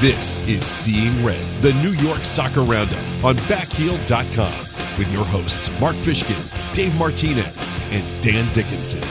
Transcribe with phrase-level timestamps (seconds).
[0.00, 4.58] This is Seeing Red, the New York Soccer Roundup on backheel.com
[4.96, 6.38] with your hosts Mark Fishkin,
[6.72, 9.02] Dave Martinez, and Dan Dickinson.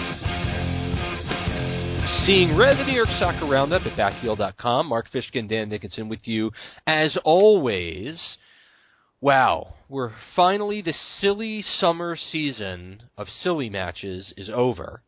[2.24, 4.88] Seeing Red, the New York Soccer Roundup at backheel.com.
[4.88, 6.52] Mark Fishkin, Dan Dickinson with you
[6.86, 8.38] as always.
[9.20, 15.02] Wow, we're finally the silly summer season of silly matches is over.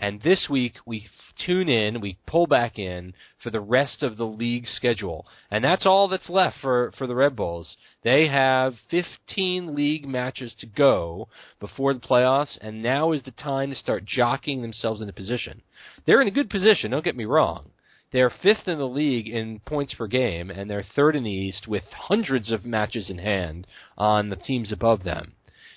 [0.00, 1.08] And this week we
[1.44, 5.26] tune in, we pull back in for the rest of the league schedule.
[5.50, 7.76] And that's all that's left for, for the Red Bulls.
[8.04, 11.28] They have 15 league matches to go
[11.58, 15.62] before the playoffs, and now is the time to start jockeying themselves into position.
[16.06, 17.72] They're in a good position, don't get me wrong.
[18.10, 21.68] They're fifth in the league in points per game, and they're third in the East
[21.68, 23.66] with hundreds of matches in hand
[23.98, 25.34] on the teams above them.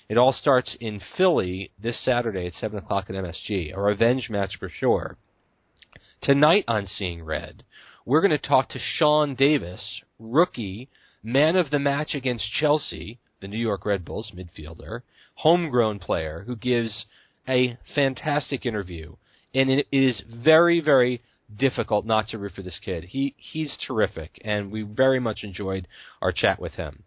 [0.08, 4.56] It all starts in Philly this Saturday at 7 o'clock at MSG, a revenge match
[4.58, 5.16] for sure.
[6.20, 7.64] Tonight on Seeing Red,
[8.04, 10.88] we're going to talk to Sean Davis, rookie,
[11.22, 15.02] man of the match against Chelsea, the New York Red Bulls midfielder,
[15.34, 17.06] homegrown player who gives
[17.48, 19.14] a fantastic interview.
[19.54, 21.20] And it is very, very
[21.56, 23.04] difficult not to root for this kid.
[23.04, 25.86] He he's terrific, and we very much enjoyed
[26.20, 27.02] our chat with him.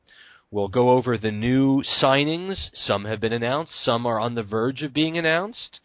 [0.51, 2.69] We'll go over the new signings.
[2.73, 5.79] Some have been announced, some are on the verge of being announced.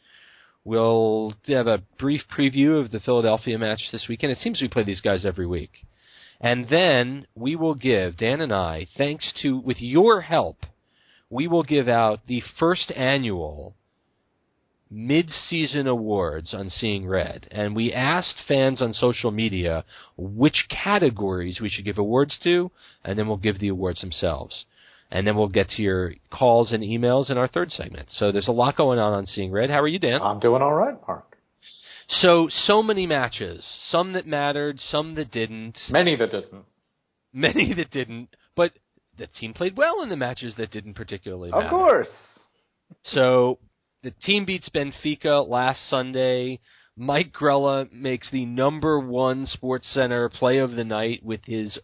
[0.64, 4.33] We'll have a brief preview of the Philadelphia match this weekend.
[4.33, 5.86] It seems we play these guys every week.
[6.41, 10.58] And then we will give, Dan and I, thanks to, with your help,
[11.31, 13.75] we will give out the first annual
[14.91, 19.84] mid-season awards on Seeing Red, and we asked fans on social media
[20.16, 22.70] which categories we should give awards to,
[23.05, 24.64] and then we'll give the awards themselves.
[25.12, 28.08] And then we'll get to your calls and emails in our third segment.
[28.12, 29.69] So there's a lot going on on Seeing Red.
[29.70, 30.20] How are you, Dan?
[30.22, 31.36] I'm doing all right, Mark.
[32.08, 36.64] So so many matches, some that mattered, some that didn't, Many that didn't.
[37.32, 38.72] many that didn't, but
[39.19, 41.65] the team played well in the matches that didn't particularly matter.
[41.65, 42.09] Of course.
[43.04, 43.59] So
[44.03, 46.61] the team beats Benfica last Sunday.
[46.97, 51.78] Mike Grella makes the number one Sports Center play of the night with his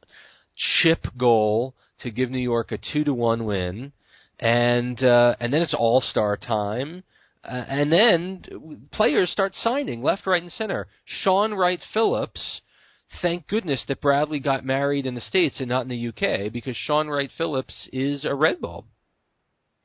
[0.55, 3.93] chip goal to give New York a two to one win,
[4.39, 7.03] and uh, and then it's All Star time.
[7.45, 10.89] Uh, and then players start signing left, right, and center.
[11.05, 12.61] Shaun Wright Phillips,
[13.23, 16.77] thank goodness that Bradley got married in the States and not in the UK because
[16.77, 18.87] Shaun Wright Phillips is a Red Bull.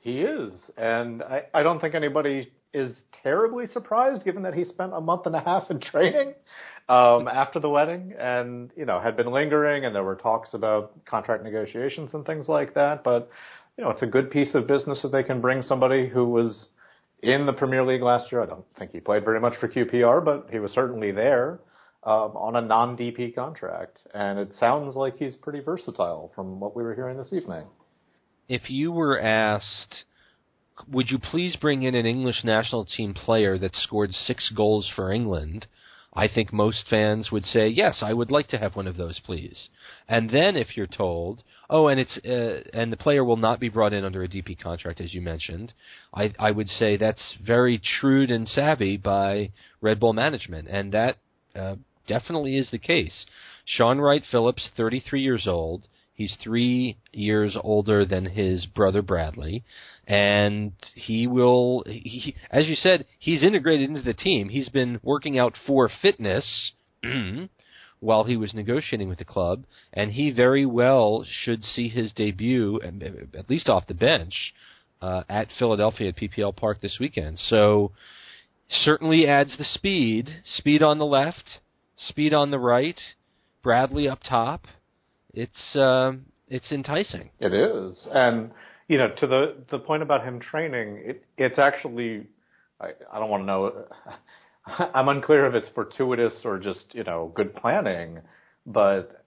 [0.01, 4.93] He is, and I, I don't think anybody is terribly surprised, given that he spent
[4.93, 6.33] a month and a half in training
[6.89, 11.05] um, after the wedding, and you know had been lingering, and there were talks about
[11.05, 13.03] contract negotiations and things like that.
[13.03, 13.29] But
[13.77, 16.69] you know, it's a good piece of business that they can bring somebody who was
[17.21, 18.41] in the Premier League last year.
[18.41, 21.59] I don't think he played very much for QPR, but he was certainly there
[22.03, 26.81] um, on a non-DP contract, and it sounds like he's pretty versatile from what we
[26.81, 27.67] were hearing this evening
[28.51, 30.03] if you were asked,
[30.91, 35.09] would you please bring in an English national team player that scored six goals for
[35.09, 35.67] England?
[36.13, 39.21] I think most fans would say, yes, I would like to have one of those,
[39.23, 39.69] please.
[40.09, 43.69] And then if you're told, oh, and it's uh, and the player will not be
[43.69, 45.71] brought in under a DP contract, as you mentioned,
[46.13, 51.15] I I would say that's very shrewd and savvy by Red Bull management, and that
[51.55, 51.75] uh,
[52.05, 53.25] definitely is the case.
[53.63, 55.87] Shaun Wright Phillips, 33 years old,
[56.21, 59.63] He's three years older than his brother Bradley,
[60.05, 61.83] and he will.
[61.87, 64.49] He, as you said, he's integrated into the team.
[64.49, 66.73] He's been working out for fitness
[67.99, 72.79] while he was negotiating with the club, and he very well should see his debut,
[73.35, 74.53] at least off the bench,
[75.01, 77.39] uh, at Philadelphia at PPL Park this weekend.
[77.39, 77.93] So
[78.69, 81.61] certainly adds the speed, speed on the left,
[81.95, 82.99] speed on the right,
[83.63, 84.67] Bradley up top
[85.33, 86.13] it's uh,
[86.47, 87.29] it's enticing.
[87.39, 88.51] It is, and
[88.87, 92.27] you know, to the the point about him training, it, it's actually
[92.79, 93.85] I, I don't want to know.
[94.93, 98.19] I'm unclear if it's fortuitous or just you know good planning,
[98.65, 99.25] but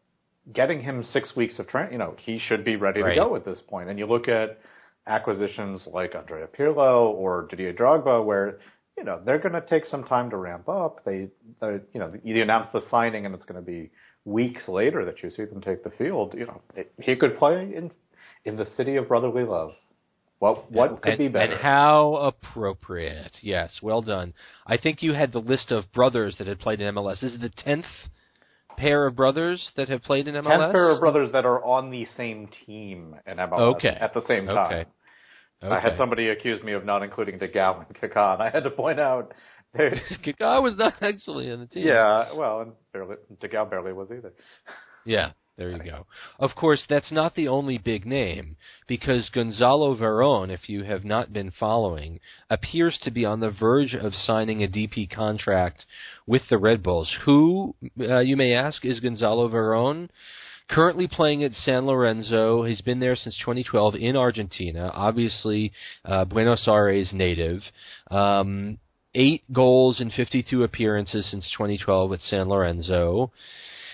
[0.52, 3.14] getting him six weeks of training, you know, he should be ready right.
[3.14, 3.88] to go at this point.
[3.88, 4.58] And you look at
[5.06, 8.58] acquisitions like Andrea Pirlo or Didier Drogba, where
[8.96, 11.04] you know they're going to take some time to ramp up.
[11.04, 11.28] They,
[11.60, 13.90] they you know, you announce the signing and it's going to be
[14.24, 17.72] weeks later that you see them take the field, you know, it, he could play
[17.74, 17.90] in
[18.44, 19.72] in the city of brotherly love.
[20.38, 21.52] What what and, could be better?
[21.52, 23.36] And how appropriate.
[23.40, 24.34] Yes, well done.
[24.66, 27.20] I think you had the list of brothers that had played in MLS.
[27.20, 27.86] This is the tenth
[28.76, 30.58] pair of brothers that have played in MLS.
[30.58, 33.96] Tenth pair of brothers that are on the same team in MLS okay.
[34.00, 34.72] at the same time.
[34.72, 34.90] Okay.
[35.62, 35.74] Okay.
[35.74, 38.70] I had somebody accuse me of not including Digão and Kaká, and I had to
[38.70, 39.32] point out
[39.74, 41.86] Kaká was not actually on the team.
[41.86, 44.32] Yeah, well, and barely, Digão barely was either.
[45.06, 46.06] Yeah, There you go.
[46.38, 48.56] Of course, that's not the only big name,
[48.88, 52.18] because Gonzalo Veron, if you have not been following,
[52.50, 55.84] appears to be on the verge of signing a DP contract
[56.26, 57.14] with the Red Bulls.
[57.24, 60.08] Who, uh, you may ask, is Gonzalo Veron?
[60.70, 62.62] Currently playing at San Lorenzo.
[62.64, 64.90] He's been there since 2012 in Argentina.
[64.94, 65.72] Obviously,
[66.04, 67.60] uh, Buenos Aires native.
[68.10, 68.78] Um,
[69.14, 73.32] eight goals in 52 appearances since 2012 with San Lorenzo.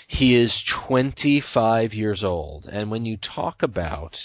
[0.06, 2.66] He is 25 years old.
[2.66, 4.16] And when you talk about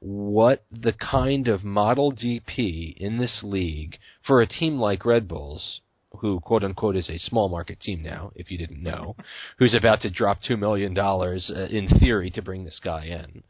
[0.00, 5.80] what the kind of model DP in this league for a team like Red Bulls,
[6.16, 9.16] who quote unquote is a small market team now, if you didn't know,
[9.58, 13.42] who's about to drop two million dollars uh, in theory to bring this guy in.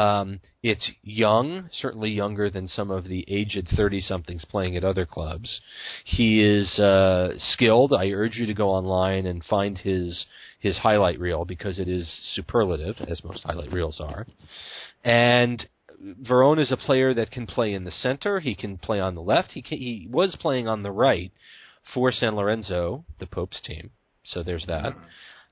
[0.00, 5.06] Um, it's young, certainly younger than some of the aged thirty somethings playing at other
[5.06, 5.60] clubs.
[6.04, 7.94] He is uh, skilled.
[7.94, 10.26] I urge you to go online and find his
[10.60, 14.26] his highlight reel because it is superlative, as most highlight reels are.
[15.02, 15.66] And
[16.22, 18.40] Veron is a player that can play in the center.
[18.40, 19.52] He can play on the left.
[19.52, 21.32] He can, he was playing on the right
[21.94, 23.90] for San Lorenzo, the Pope's team.
[24.24, 24.94] So there's that.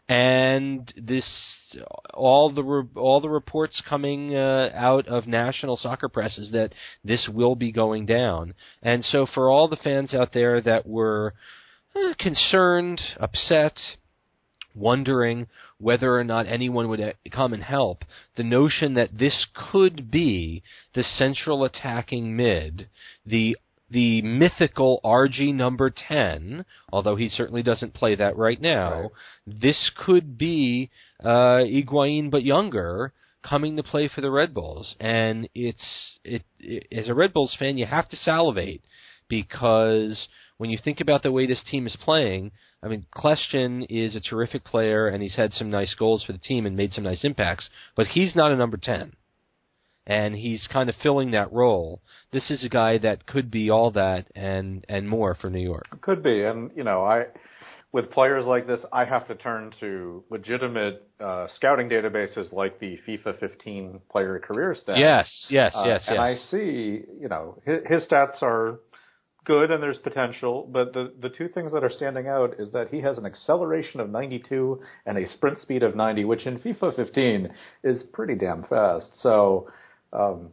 [0.06, 1.24] And this,
[2.12, 6.74] all the re, all the reports coming uh, out of national soccer press is that
[7.02, 8.54] this will be going down.
[8.82, 11.32] And so for all the fans out there that were
[11.96, 13.78] uh, concerned, upset,
[14.74, 15.46] wondering
[15.78, 18.04] whether or not anyone would uh, come and help,
[18.36, 20.62] the notion that this could be
[20.94, 22.88] the central attacking mid,
[23.24, 23.56] the
[23.90, 29.10] the mythical RG number 10, although he certainly doesn't play that right now, Right.
[29.46, 30.90] this could be
[31.22, 34.96] uh, Higuain but younger coming to play for the Red Bulls.
[35.00, 38.82] And it's it, it as a Red Bulls fan, you have to salivate
[39.28, 42.52] because when you think about the way this team is playing,
[42.82, 46.38] I mean, Kljestan is a terrific player and he's had some nice goals for the
[46.38, 49.14] team and made some nice impacts, but he's not a number 10.
[50.06, 52.02] And he's kind of filling that role.
[52.30, 55.86] This is a guy that could be all that and and more for New York.
[56.02, 57.26] Could be, and you know, I
[57.94, 62.98] with players like this, I have to turn to legitimate uh, scouting databases like the
[63.06, 64.98] FIFA 15 player career stats.
[64.98, 66.20] Yes, yes, Uh, yes, and yes.
[66.20, 68.80] I see, you know, his, his stats are
[69.44, 72.88] good and there's potential, but the the two things that are standing out is that
[72.90, 76.96] he has an acceleration of 92 and a sprint speed of 90, which in FIFA
[76.96, 77.48] 15
[77.84, 79.06] is pretty damn fast.
[79.20, 79.68] So
[80.14, 80.50] um,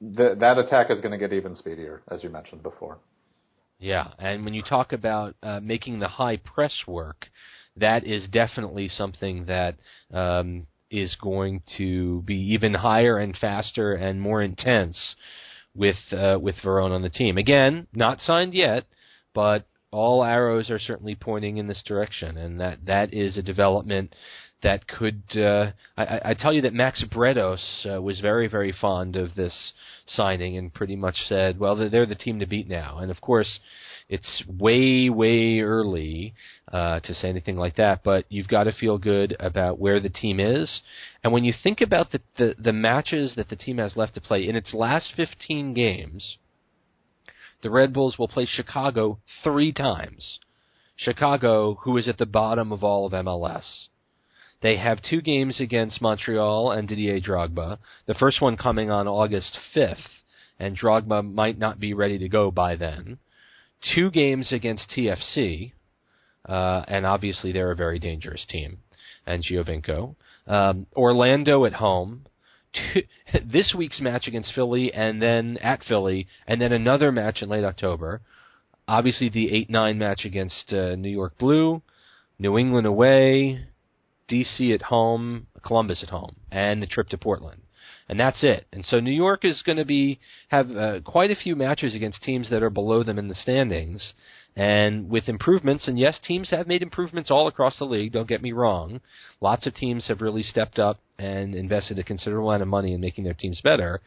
[0.00, 2.98] th- that attack is going to get even speedier, as you mentioned before.
[3.78, 7.28] Yeah, and when you talk about uh, making the high press work,
[7.76, 9.76] that is definitely something that
[10.12, 15.16] um, is going to be even higher and faster and more intense
[15.74, 17.38] with uh, with Veron on the team.
[17.38, 18.84] Again, not signed yet,
[19.34, 24.14] but all arrows are certainly pointing in this direction, and that that is a development
[24.62, 25.22] that could.
[25.34, 29.72] Uh, I, I tell you that Max Bretos uh, was very very fond of this
[30.06, 33.58] signing and pretty much said, "Well, they're the team to beat now." And of course,
[34.08, 36.34] it's way way early
[36.72, 40.08] uh, to say anything like that, but you've got to feel good about where the
[40.10, 40.80] team is.
[41.22, 44.20] And when you think about the, the the matches that the team has left to
[44.20, 46.36] play in its last 15 games,
[47.62, 50.38] the Red Bulls will play Chicago three times.
[50.96, 53.88] Chicago, who is at the bottom of all of MLS.
[54.62, 57.78] They have two games against Montreal and Didier Drogba.
[58.06, 60.06] The first one coming on August 5th,
[60.58, 63.18] and Drogba might not be ready to go by then.
[63.94, 65.72] Two games against TFC,
[66.46, 68.78] uh, and obviously they're a very dangerous team,
[69.26, 70.16] and Giovinco.
[70.46, 72.26] Um, Orlando at home.
[73.44, 77.64] This week's match against Philly, and then at Philly, and then another match in late
[77.64, 78.20] October.
[78.86, 81.82] Obviously, the 8 9 match against uh, New York Blue,
[82.38, 83.69] New England away,
[84.30, 87.62] DC at home, Columbus at home, and the trip to Portland.
[88.08, 88.66] And that's it.
[88.72, 90.18] And so New York is going to be
[90.48, 94.14] have uh, quite a few matches against teams that are below them in the standings.
[94.56, 98.42] And with improvements, and yes, teams have made improvements all across the league, don't get
[98.42, 99.00] me wrong.
[99.40, 103.00] Lots of teams have really stepped up and invested a considerable amount of money in
[103.00, 104.00] making their teams better.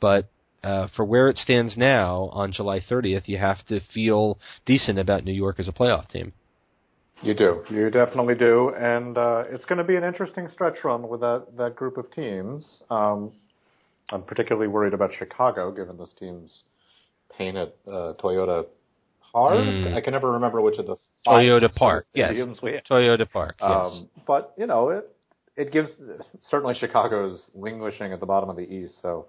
[0.00, 0.30] But
[0.62, 5.24] uh, for where it stands now on July 30th, you have to feel decent about
[5.24, 6.32] New York as a playoff team.
[7.22, 7.64] You do.
[7.68, 8.70] You definitely do.
[8.70, 12.10] And uh, it's going to be an interesting stretch run with that, that group of
[12.12, 12.78] teams.
[12.90, 13.32] Um,
[14.10, 16.62] I'm particularly worried about Chicago, given this team's
[17.36, 18.66] pain at uh, Toyota
[19.32, 19.58] Park.
[19.58, 19.94] Mm.
[19.94, 22.32] I can never remember which of the five Toyota Park, yes.
[22.32, 22.84] stadiums we have.
[22.84, 23.70] Toyota Park, yes.
[23.70, 25.14] Um, but, you know, it,
[25.56, 25.90] it gives
[26.48, 29.26] certainly Chicago's languishing at the bottom of the East, so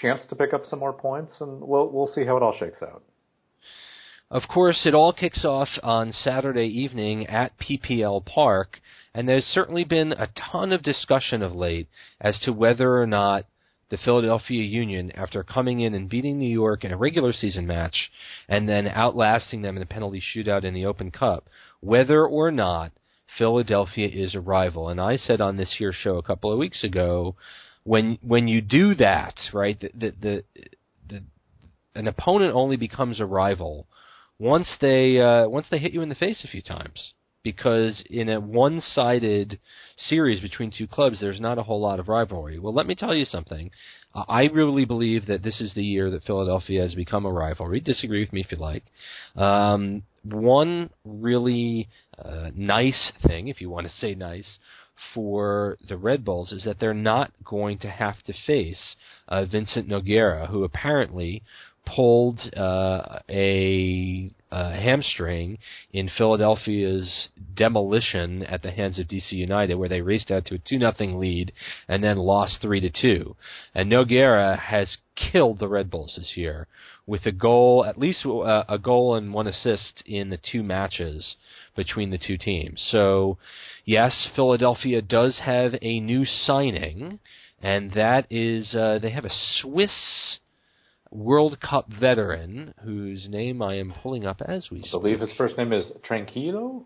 [0.00, 2.82] chance to pick up some more points, and we'll, we'll see how it all shakes
[2.82, 3.02] out.
[4.30, 8.80] Of course, it all kicks off on Saturday evening at PPL Park,
[9.14, 11.88] and there's certainly been a ton of discussion of late
[12.20, 13.44] as to whether or not
[13.88, 18.10] the Philadelphia Union, after coming in and beating New York in a regular season match
[18.48, 22.90] and then outlasting them in a penalty shootout in the Open Cup, whether or not
[23.38, 24.88] Philadelphia is a rival.
[24.88, 27.36] And I said on this here show a couple of weeks ago,
[27.84, 30.44] when when you do that, right, the the, the,
[31.08, 31.24] the
[31.94, 33.86] an opponent only becomes a rival
[34.38, 37.14] once they uh, once they hit you in the face a few times
[37.46, 39.60] because in a one-sided
[39.96, 42.58] series between two clubs, there's not a whole lot of rivalry.
[42.58, 43.70] Well, let me tell you something.
[44.12, 47.78] I really believe that this is the year that Philadelphia has become a rivalry.
[47.78, 48.82] Disagree with me if you like.
[49.36, 51.88] Um, one really
[52.18, 54.58] uh, nice thing, if you want to say nice,
[55.14, 58.96] for the Red Bulls is that they're not going to have to face
[59.28, 61.44] uh, Vincent Nogueira, who apparently
[61.86, 65.58] pulled uh, a, a hamstring
[65.92, 70.58] in Philadelphia's demolition at the hands of DC United, where they raced out to a
[70.58, 71.52] two nothing lead
[71.88, 73.36] and then lost three to two.
[73.74, 76.68] And Nogueira has killed the Red Bulls this year
[77.06, 81.36] with a goal, at least uh, a goal and one assist in the two matches
[81.76, 82.84] between the two teams.
[82.90, 83.38] So,
[83.84, 87.20] yes, Philadelphia does have a new signing,
[87.62, 90.38] and that is uh, they have a Swiss
[91.16, 94.94] World Cup veteran whose name I am pulling up as we speak.
[94.94, 96.84] I believe his first name is Tranquilo.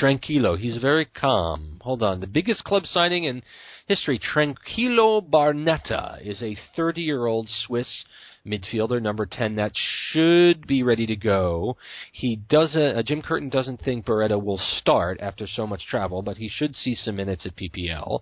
[0.00, 0.58] Tranquilo.
[0.58, 1.78] He's very calm.
[1.82, 2.20] Hold on.
[2.20, 3.42] The biggest club signing in
[3.86, 8.04] history, Tranquilo Barnetta, is a 30 year old Swiss
[8.46, 11.76] midfielder, number 10, that should be ready to go.
[12.12, 16.36] He doesn't, uh, Jim Curtin doesn't think Barnetta will start after so much travel, but
[16.36, 18.20] he should see some minutes at PPL.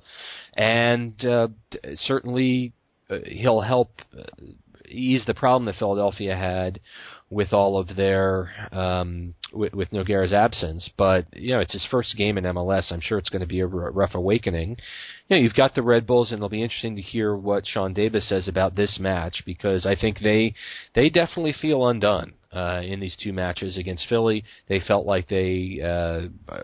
[0.55, 1.49] And uh,
[1.95, 2.73] certainly
[3.09, 4.23] uh, he'll help uh,
[4.91, 6.81] ease the problem that Philadelphia had
[7.31, 10.91] with all of their um, with, with Nogueira's absence.
[10.97, 12.91] But you know, it's his first game in MLS.
[12.91, 14.71] I'm sure it's going to be a r- rough awakening.
[15.29, 17.95] You know, you've got the Red Bulls, and it'll be interesting to hear what Sean
[17.95, 20.55] Davis says about this match because I think they
[20.95, 24.45] they definitely feel undone uh, in these two matches against Philly.
[24.69, 25.81] They felt like they.
[25.83, 26.59] Uh,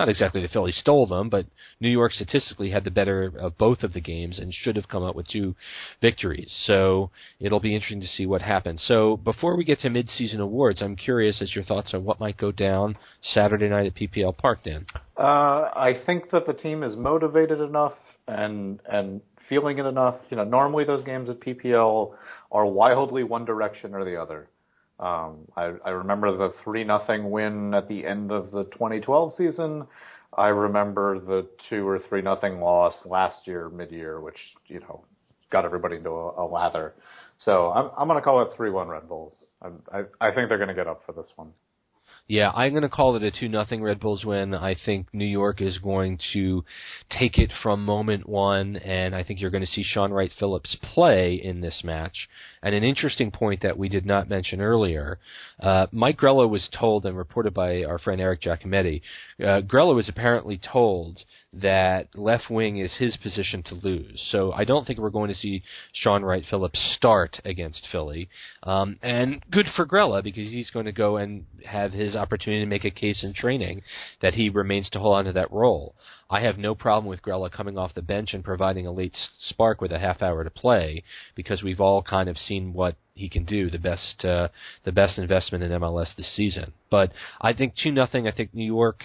[0.00, 1.44] not exactly the Phillies stole them, but
[1.78, 5.04] New York statistically had the better of both of the games and should have come
[5.04, 5.54] out with two
[6.00, 6.50] victories.
[6.64, 8.82] So it'll be interesting to see what happens.
[8.86, 12.38] So before we get to mid-season awards, I'm curious as your thoughts on what might
[12.38, 14.86] go down Saturday night at PPL Park, Dan.
[15.18, 17.92] Uh, I think that the team is motivated enough
[18.26, 20.14] and and feeling it enough.
[20.30, 22.14] You know, normally those games at PPL
[22.50, 24.48] are wildly one direction or the other.
[25.00, 29.86] Um, I, I remember the three nothing win at the end of the 2012 season.
[30.36, 35.04] I remember the two or three nothing loss last year mid year, which you know
[35.50, 36.94] got everybody into a, a lather.
[37.38, 39.34] So I'm I'm going to call it three one Red Bulls.
[39.62, 41.52] I, I I think they're going to get up for this one.
[42.30, 44.54] Yeah, I'm going to call it a 2 nothing Red Bulls win.
[44.54, 46.64] I think New York is going to
[47.10, 50.76] take it from moment one, and I think you're going to see Shaun Wright Phillips
[50.94, 52.28] play in this match.
[52.62, 55.18] And an interesting point that we did not mention earlier
[55.58, 59.02] uh, Mike Grella was told, and reported by our friend Eric Giacometti,
[59.40, 61.18] uh, Grella was apparently told
[61.52, 64.22] that left wing is his position to lose.
[64.30, 68.28] So I don't think we're going to see Shaun Wright Phillips start against Philly.
[68.62, 72.68] Um, and good for Grella because he's going to go and have his opportunity to
[72.68, 73.82] make a case in training
[74.22, 75.94] that he remains to hold on to that role.
[76.30, 79.16] I have no problem with Grella coming off the bench and providing a late
[79.48, 81.02] spark with a half hour to play
[81.34, 83.68] because we've all kind of seen what he can do.
[83.68, 84.48] The best, uh,
[84.84, 86.72] the best investment in MLS this season.
[86.88, 88.28] But I think two nothing.
[88.28, 89.02] I think New York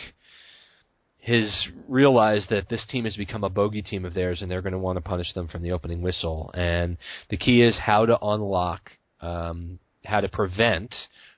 [1.25, 4.73] has realized that this team has become a bogey team of theirs, and they're going
[4.73, 6.51] to want to punish them from the opening whistle.
[6.53, 6.97] And
[7.29, 8.91] the key is how to unlock,
[9.21, 10.93] um, how to prevent,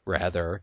[0.05, 0.61] rather,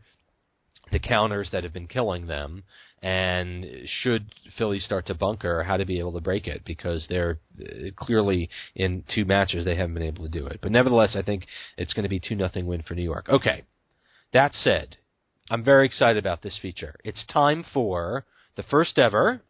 [0.93, 2.65] the counters that have been killing them.
[3.03, 3.67] And
[4.03, 4.27] should
[4.57, 8.49] Philly start to bunker, how to be able to break it because they're uh, clearly
[8.75, 10.61] in two matches they haven't been able to do it.
[10.63, 13.29] But nevertheless, I think it's going to be two nothing win for New York.
[13.29, 13.65] Okay,
[14.33, 14.97] that said,
[15.51, 16.95] I'm very excited about this feature.
[17.05, 18.25] It's time for
[18.57, 19.43] the first ever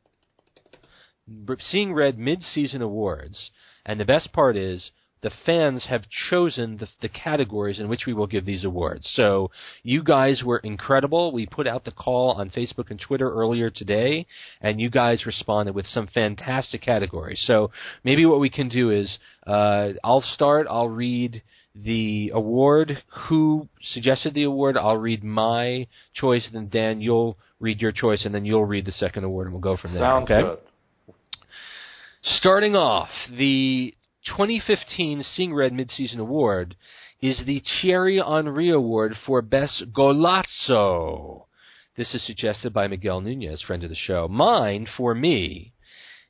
[1.60, 3.50] Seeing Red mid-season awards,
[3.86, 4.90] and the best part is
[5.24, 9.10] the fans have chosen the, the, categories in which we will give these awards.
[9.14, 9.50] So
[9.82, 11.32] you guys were incredible.
[11.32, 14.26] We put out the call on Facebook and Twitter earlier today,
[14.60, 17.42] and you guys responded with some fantastic categories.
[17.46, 17.70] So
[18.04, 20.66] maybe what we can do is uh, I'll start.
[20.68, 21.42] I'll read
[21.74, 24.76] the award, who suggested the award.
[24.76, 28.84] I'll read my choice, and then Dan, you'll read your choice, and then you'll read
[28.84, 30.02] the second award, and we'll go from there.
[30.02, 30.42] Sounds okay?
[30.42, 30.58] good.
[32.22, 36.76] Starting off, the 2015 Seeing Red Midseason Award
[37.20, 41.44] is the Thierry Henry Award for Best Golazo.
[41.96, 44.26] This is suggested by Miguel Nunez, friend of the show.
[44.28, 45.72] Mine, for me,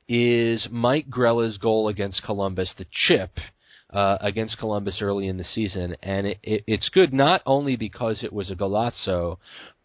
[0.07, 3.39] is Mike Grella's goal against Columbus, the chip
[3.89, 8.23] uh, against Columbus early in the season, and it, it, it's good not only because
[8.23, 9.37] it was a golazo,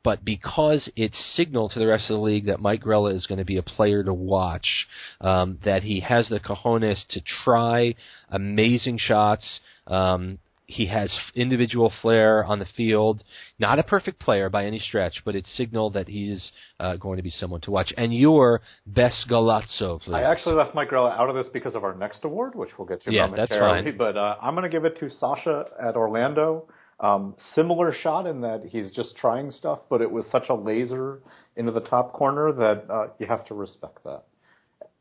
[0.03, 3.39] but because it signaled to the rest of the league that Mike Grella is going
[3.39, 4.87] to be a player to watch,
[5.21, 7.95] um, that he has the cojones to try
[8.31, 9.61] amazing shots.
[9.87, 10.39] Um,
[10.71, 13.25] he has individual flair on the field.
[13.59, 17.23] Not a perfect player by any stretch, but it signaled that he's uh, going to
[17.23, 17.93] be someone to watch.
[17.97, 20.15] And your best Golazo, please.
[20.15, 22.87] I actually left Mike Grella out of this because of our next award, which we'll
[22.87, 23.83] get to yeah, momentarily.
[23.83, 23.99] That's fine.
[23.99, 26.69] But uh, I'm going to give it to Sacha at Orlando.
[27.01, 31.21] Um, similar shot in that he's just trying stuff, but it was such a laser
[31.57, 34.25] into the top corner that uh, you have to respect that.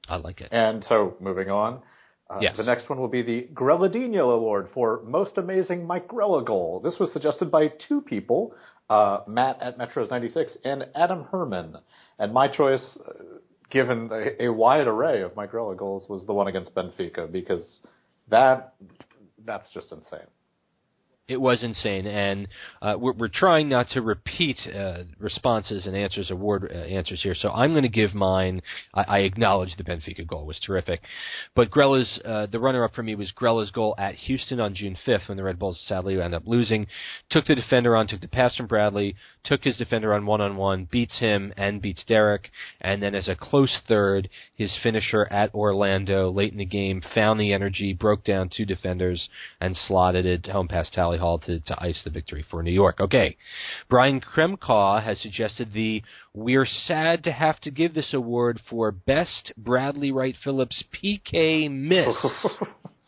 [0.08, 0.48] I like it.
[0.52, 1.82] And so, moving on.
[2.30, 2.56] Uh, yes.
[2.58, 6.80] The next one will be the Grilladino Award for Most Amazing Mike Grella Goal.
[6.80, 8.54] This was suggested by two people,
[8.90, 11.76] uh, Matt at Metros 96 and Adam Herman.
[12.18, 13.14] And my choice, uh,
[13.72, 17.82] given a, a, wide array of Mike Grella goals, was the one against Benfica because
[18.30, 18.74] that
[19.46, 20.28] that's just insane.
[21.30, 22.48] It was insane, and
[22.82, 27.36] uh, we're, we're, trying not to repeat uh, responses and answers, award uh, answers here.
[27.36, 28.64] So I'm going to give mine.
[28.96, 31.02] I, I, acknowledge the Benfica goal was terrific,
[31.56, 35.30] but Grella's uh, the runner-up for me was Grella's goal at Houston on June 5th
[35.30, 36.88] when the Red Bulls sadly end up losing.
[37.30, 41.20] Took the defender on, took the pass from Bradley, took his defender on one-on-one, beats
[41.20, 42.50] him and beats Derek,
[42.82, 47.40] and then as a close third, his finisher at Orlando late in the game found
[47.40, 49.30] the energy, broke down two defenders,
[49.62, 53.00] and slotted it home past Tally Hall to, to ice the victory for New York.
[53.00, 53.38] Okay.
[53.90, 56.02] Brian Kremkaw has suggested the
[56.34, 62.08] We're sad to have to give this award for best Bradley Wright Phillips PK miss.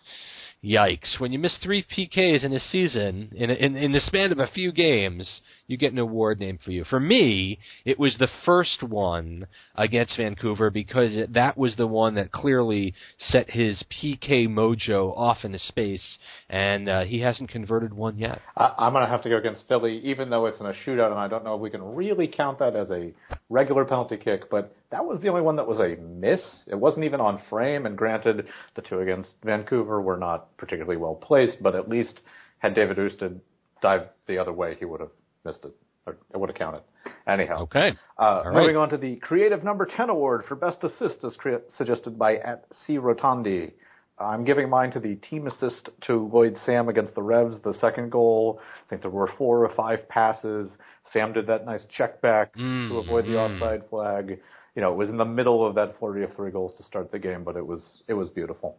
[0.64, 1.20] Yikes.
[1.20, 4.46] When you miss three PKs in a season, in, in, in the span of a
[4.46, 6.84] few games, you get an award named for you.
[6.84, 12.14] For me, it was the first one against Vancouver because it, that was the one
[12.14, 18.20] that clearly set his PK mojo off into space, and uh, he hasn't converted one
[18.20, 18.40] yet.
[18.56, 21.10] I, I'm going to have to go against Philly, even though it's in a shootout,
[21.10, 23.12] and I don't know if we can really count that as a
[23.52, 26.42] regular penalty kick, but that was the only one that was a miss.
[26.68, 31.16] It wasn't even on frame, and granted, the two against Vancouver were not particularly well
[31.16, 32.22] placed, but at least
[32.60, 33.42] had David Ousted
[33.82, 35.12] dived the other way, he would have
[35.44, 35.76] missed it.
[36.06, 36.82] Or it would have counted.
[37.28, 37.64] Anyhow.
[37.64, 37.94] Okay.
[38.18, 42.18] Uh, moving on to the Creative Number 10 Award for Best Assist, as cre- suggested
[42.18, 42.98] by at C.
[42.98, 43.74] Rotondi.
[44.18, 48.12] I'm giving mine to the team assist to Lloyd Sam against the Revs, the second
[48.12, 48.60] goal.
[48.86, 50.70] I think there were four or five passes.
[51.14, 53.54] Sam did that nice check back mm, to avoid the mm.
[53.54, 54.40] offside flag.
[54.76, 57.12] You know, it was in the middle of that flurry of three goals to start
[57.12, 58.78] the game, but it was it was beautiful.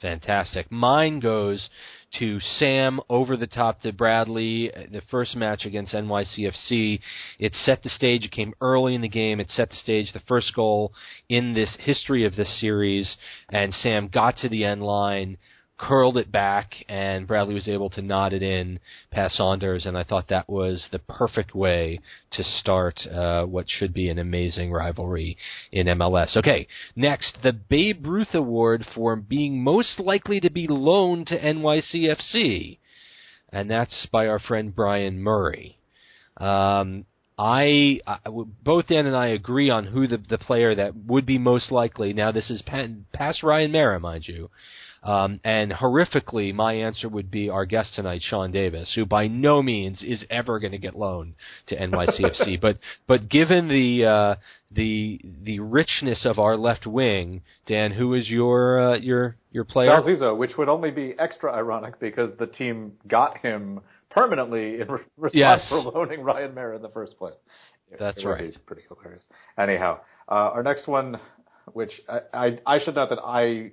[0.00, 0.72] Fantastic.
[0.72, 1.68] Mine goes
[2.18, 4.70] to Sam over the top to Bradley.
[4.90, 7.00] The first match against NYCFC,
[7.38, 8.24] it set the stage.
[8.24, 9.40] It came early in the game.
[9.40, 10.12] It set the stage.
[10.12, 10.94] The first goal
[11.28, 13.14] in this history of this series,
[13.50, 15.36] and Sam got to the end line
[15.80, 18.78] curled it back, and Bradley was able to nod it in
[19.10, 22.00] past Saunders, and I thought that was the perfect way
[22.32, 25.38] to start uh, what should be an amazing rivalry
[25.72, 26.36] in MLS.
[26.36, 32.78] Okay, next, the Babe Ruth Award for being most likely to be loaned to NYCFC,
[33.50, 35.78] and that's by our friend Brian Murray.
[36.36, 37.06] Um,
[37.38, 38.18] I, I
[38.62, 42.12] both Dan and I agree on who the the player that would be most likely.
[42.12, 42.62] Now this is
[43.14, 44.50] past Ryan Meara, mind you.
[45.02, 49.62] Um, and horrifically, my answer would be our guest tonight, Sean Davis, who by no
[49.62, 51.34] means is ever going to get loaned
[51.68, 52.60] to NYCFC.
[52.62, 54.34] but but given the uh,
[54.70, 59.88] the the richness of our left wing, Dan, who is your uh, your your player?
[59.88, 64.88] Sal Zizzo, which would only be extra ironic because the team got him permanently in
[64.88, 65.66] re- response yes.
[65.70, 67.34] for loaning Ryan Meara in the first place.
[67.98, 68.52] That's it right.
[68.66, 69.22] Pretty hilarious.
[69.58, 71.18] Anyhow, uh, our next one,
[71.72, 73.72] which I, I I should note that I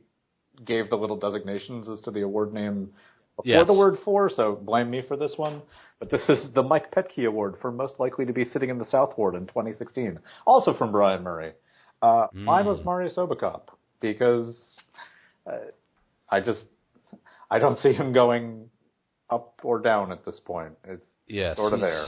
[0.65, 2.89] gave the little designations as to the award name
[3.36, 3.67] before yes.
[3.67, 5.62] the word for, so blame me for this one.
[6.00, 8.86] But this is the Mike Petke Award for most likely to be sitting in the
[8.86, 11.54] South Ward in 2016, also from Brian Murray.
[12.02, 12.43] Uh, mm.
[12.43, 14.58] Mine was Marius Obekop because
[15.46, 15.58] uh,
[16.30, 16.65] I just
[17.50, 18.70] I don't see him going
[19.30, 20.74] up or down at this point.
[20.84, 22.06] It's yes, sort of there.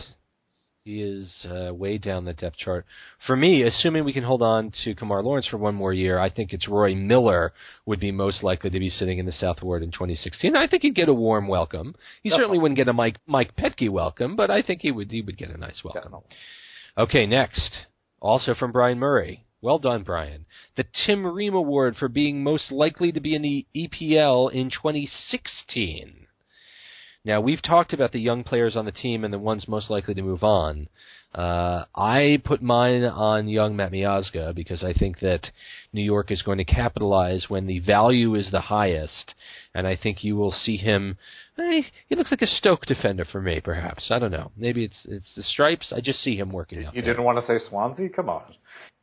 [0.89, 2.83] He is uh, way down the depth chart.
[3.27, 6.31] For me, assuming we can hold on to Kemar Lawrence for one more year, I
[6.31, 7.53] think it's Roy Miller
[7.85, 10.55] would be most likely to be sitting in the South Ward in 2016.
[10.55, 11.93] I think he'd get a warm welcome.
[12.23, 12.41] He Definitely.
[12.41, 15.37] certainly wouldn't get a Mike Mike Petke welcome, but I think he would he would
[15.37, 16.01] get a nice welcome.
[16.01, 16.29] Definitely.
[16.97, 17.85] Okay, next,
[18.19, 20.47] also from Brian Murray, Well done, Brian.
[20.75, 26.28] The Tim Ream Award for being most likely to be in the EPL in 2016.
[27.29, 30.15] Now, we've talked about the young players on the team and the ones most likely
[30.15, 30.89] to move on.
[31.35, 35.51] Uh, I put mine on young Matt Miazga because I think that
[35.93, 39.35] New York is going to capitalize when the value is the highest,
[39.75, 41.19] and I think you will see him.
[41.59, 44.09] Eh, he looks like a Stoke defender for me, perhaps.
[44.09, 44.51] I don't know.
[44.57, 45.93] Maybe it's it's the stripes.
[45.95, 46.95] I just see him working out.
[46.95, 47.13] You there.
[47.13, 48.09] didn't want to say Swansea?
[48.09, 48.55] Come on.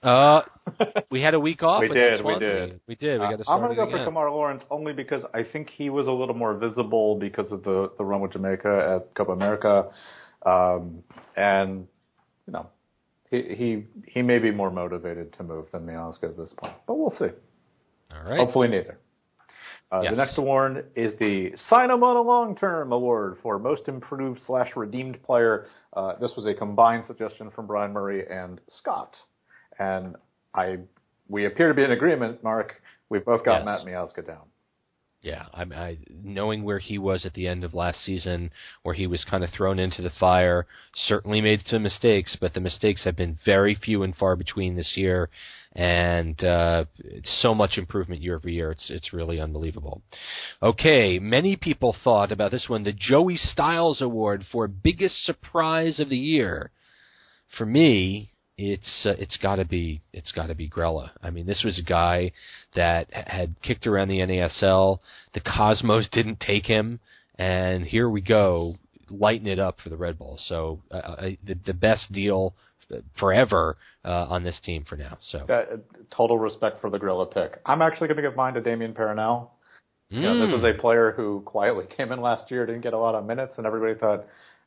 [0.03, 0.43] Uh,
[1.11, 1.81] we had a week off.
[1.81, 2.81] We against did, we did.
[2.87, 3.21] We did.
[3.21, 4.05] We got to Uh, start I'm going to go again.
[4.07, 7.63] for Kemar Lawrence only because I think he was a little more visible because of
[7.65, 9.91] the, the run with Jamaica at Copa America.
[10.45, 11.03] Um,
[11.37, 11.87] and,
[12.47, 12.69] you know,
[13.31, 16.95] he, he, he may be more motivated to move than Miazga at this point, but
[16.95, 17.31] we'll see.
[18.15, 18.39] All right.
[18.39, 18.99] Hopefully neither.
[19.91, 20.13] Uh, Yes.
[20.13, 24.41] The next award is the Sign 'em on a Long Term Award for Most Improved
[24.45, 25.69] slash Redeemed Player.
[25.93, 29.15] Uh, this was a combined suggestion from Brian Murray and Scott.
[29.79, 30.17] And
[30.55, 30.79] I,
[31.29, 32.81] we appear to be in agreement, Mark.
[33.09, 33.65] We've both got Yes.
[33.65, 34.47] Matt Miazga down.
[35.23, 38.51] Yeah, I, I knowing where he was at the end of last season,
[38.85, 42.61] where he was kind of thrown into the fire, certainly made some mistakes, but the
[42.61, 45.29] mistakes have been very few and far between this year,
[45.73, 48.71] and uh, it's so much improvement year over year.
[48.71, 50.01] It's it's really unbelievable.
[50.63, 56.09] Okay, many people thought about this one, the Joey Styles Award for biggest surprise of
[56.09, 56.71] the year.
[57.57, 61.11] For me, it's uh, it's got to be it's got to be Grella.
[61.23, 62.33] I mean, this was a guy
[62.75, 64.99] that had kicked around the NASL.
[65.35, 67.01] The Cosmos didn't take him,
[67.39, 68.77] and here we go,
[69.11, 70.43] lighting it up for the Red Bulls.
[70.47, 72.55] So uh, uh, the the best deal
[73.19, 75.19] forever uh, on this team for now.
[75.21, 75.77] So Uh,
[76.15, 77.61] total respect for the Gorilla pick.
[77.67, 79.51] I'm actually going to give mine to Damien Perrinelle.
[80.09, 82.99] You know, this was a player who quietly came in last year, didn't get a
[82.99, 84.25] lot of minutes, and everybody thought,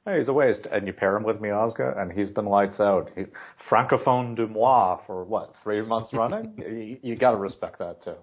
[0.10, 0.68] hey, he's a waste.
[0.72, 3.12] And you pair him with Miazga, and he's been lights out.
[3.16, 3.26] He,
[3.70, 6.54] Francophone du mois for what, three months running?
[6.58, 8.16] you you got to respect that, too.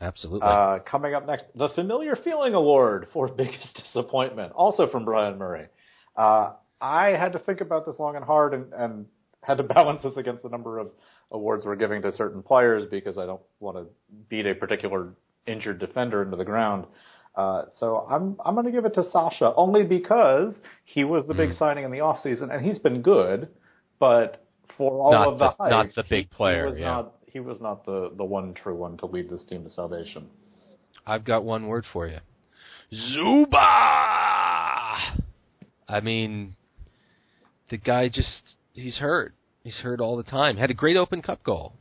[0.00, 0.42] absolutely.
[0.42, 5.66] Uh, coming up next, the Familiar Feeling Award for Biggest Disappointment, also from Brian Murray.
[6.16, 9.06] Uh, I had to think about this long and hard and, and
[9.42, 10.90] had to balance this against the number of
[11.30, 13.86] awards we're giving to certain players because I don't want to
[14.28, 15.14] beat a particular
[15.46, 16.86] injured defender into the ground.
[17.36, 21.34] Uh, so I'm I'm going to give it to Sacha only because he was the
[21.34, 23.48] big signing in the off season and he's been good,
[23.98, 26.84] but for all Not of the, the- hype, not the big player, He was yeah.
[26.86, 30.28] not he was not the the one true one to lead this team to salvation.
[31.06, 32.18] I've got one word for you.
[32.92, 33.60] Zubar.
[35.88, 36.56] I mean,
[37.70, 38.40] the guy just
[38.72, 39.34] he's hurt.
[39.62, 40.56] He's hurt all the time.
[40.56, 41.72] Had a great Open Cup goal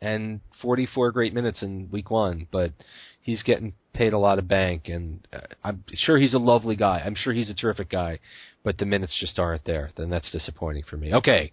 [0.00, 2.72] and 44 great minutes in week 1, but
[3.20, 7.02] he's getting paid a lot of bank and uh, I'm sure he's a lovely guy.
[7.04, 8.18] I'm sure he's a terrific guy,
[8.62, 9.90] but the minutes just aren't there.
[9.96, 11.14] Then that's disappointing for me.
[11.14, 11.52] Okay.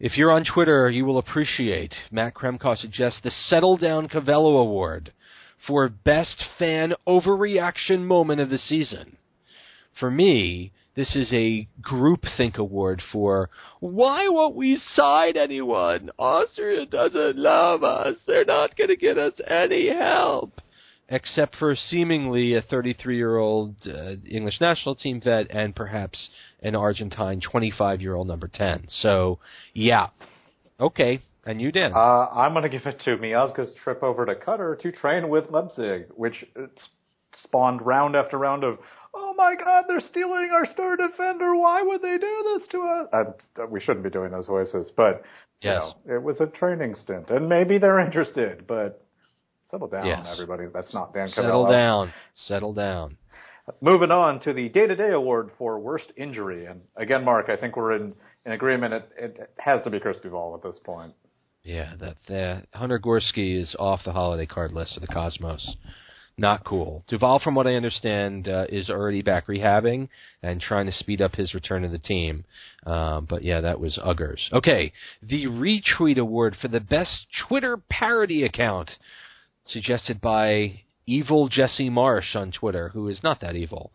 [0.00, 5.12] If you're on Twitter, you will appreciate Matt Kremkow suggests the Settle Down Cavello Award
[5.66, 9.16] for best fan overreaction moment of the season.
[10.00, 13.48] For me, this is a groupthink award for
[13.80, 16.10] why won't we sign anyone?
[16.18, 18.16] Austria doesn't love us.
[18.26, 20.60] They're not going to get us any help.
[21.12, 26.30] Except for seemingly a 33 year old uh, English national team vet and perhaps
[26.62, 28.86] an Argentine 25 year old number 10.
[28.88, 29.38] So,
[29.74, 30.06] yeah.
[30.80, 31.20] Okay.
[31.44, 31.92] And you, Dan?
[31.92, 35.50] Uh, I'm going to give it to Miazga's trip over to Qatar to train with
[35.50, 36.46] Leipzig, which
[37.42, 38.78] spawned round after round of,
[39.12, 41.54] oh my God, they're stealing our star defender.
[41.56, 43.08] Why would they do this to us?
[43.60, 45.22] Uh, we shouldn't be doing those voices, but
[45.60, 45.92] Yes.
[46.04, 49.04] you know, it was a training stint, and maybe they're interested, but
[49.72, 50.26] settle down, Yes.
[50.30, 50.66] everybody.
[50.72, 51.70] That's not Dan Settle Cavello.
[51.72, 52.12] down.
[52.46, 53.16] Settle down.
[53.80, 57.92] Moving on to the day-to-day award for worst injury, and again, Mark, I think we're
[57.94, 58.12] in,
[58.44, 58.92] in agreement.
[58.94, 61.14] It, it has to be Chris Duvall at this point.
[61.62, 65.76] Yeah, that the Hunter Gorski is off the holiday card list of the Cosmos.
[66.36, 67.04] Not cool.
[67.08, 70.08] Duvall, from what I understand, uh, is already back rehabbing
[70.42, 72.44] and trying to speed up his return to the team.
[72.84, 74.40] Um, but yeah, that was Uggers.
[74.52, 78.90] Okay, the retweet award for the best Twitter parody account,
[79.64, 83.92] suggested by evil Jesse Marsch on Twitter, who is not that evil.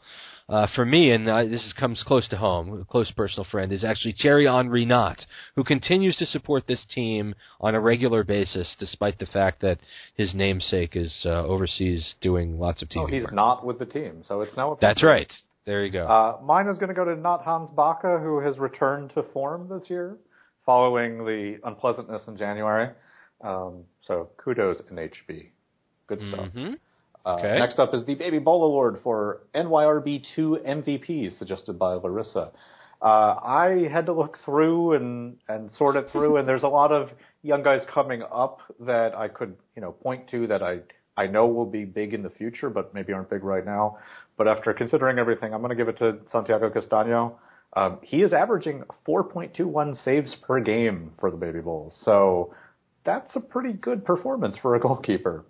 [0.49, 3.73] Uh, for me, and uh, this is, comes close to home, a close personal friend,
[3.73, 5.25] is actually Thierry Henry Knott,
[5.57, 9.79] who continues to support this team on a regular basis, despite the fact that
[10.15, 13.33] his namesake is uh, overseas doing lots of TV Oh, he's work.
[13.33, 14.77] not with the team, so it's now.
[14.79, 15.31] That's right.
[15.65, 16.05] There you go.
[16.07, 19.67] Uh, mine is going to go to not Hans Backe, who has returned to form
[19.67, 20.15] this year
[20.65, 22.89] following the unpleasantness in January.
[23.41, 25.49] Um, so kudos NHB.
[26.07, 26.49] Good stuff.
[26.51, 26.73] hmm
[27.25, 27.59] Uh, Okay.
[27.59, 32.51] Next up is the Baby Bowl Award for NYRB2 MVPs, suggested by Larissa.
[33.01, 36.91] Uh, I had to look through and, and sort it through, and there's a lot
[36.91, 37.09] of
[37.43, 40.79] young guys coming up that I could, you know, point to that I
[41.19, 43.97] I know will be big in the future, but maybe aren't big right now.
[44.37, 47.33] But after considering everything, I'm going to give it to Santiago Castaño.
[47.75, 52.53] Um, he is averaging 4.21 saves per game for the Baby Bulls, so
[53.03, 55.43] that's a pretty good performance for a goalkeeper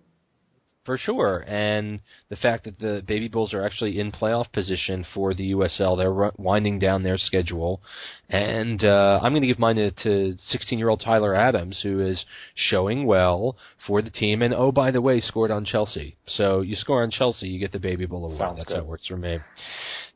[0.88, 1.44] for sure.
[1.46, 5.98] And the fact that the Baby Bulls are actually in playoff position for the USL,
[5.98, 7.82] they're winding down their schedule.
[8.30, 12.26] And uh, I'm going to give mine to 16 year old Tyler Adams, who is
[12.56, 14.42] showing well for the team.
[14.42, 16.16] And oh, by the way, scored on Chelsea.
[16.26, 18.40] So you score on Chelsea, you get the Baby Bull award.
[18.40, 18.78] Sounds That's good.
[18.78, 19.40] how it works for me.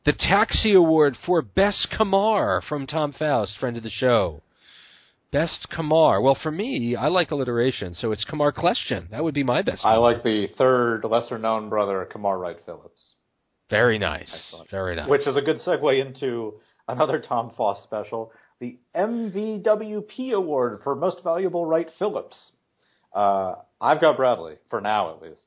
[0.04, 4.42] The Taxi Award for Best Kemar from Tom Faust, friend of the show.
[5.32, 6.22] Best Kemar.
[6.22, 9.10] Well, for me, I like alliteration, so it's Kemar Kljestan.
[9.10, 9.82] That would be my best.
[9.82, 13.02] I like the third lesser known brother, Kemar Wright Phillips.
[13.70, 14.30] Very nice.
[14.32, 14.70] Excellent.
[14.70, 15.08] Very nice.
[15.08, 21.24] Which is a good segue into another Tom Foss special, the MVWP Award for Most
[21.24, 22.36] Valuable Wright Phillips.
[23.14, 25.46] Uh, I've got Bradley, for now at least.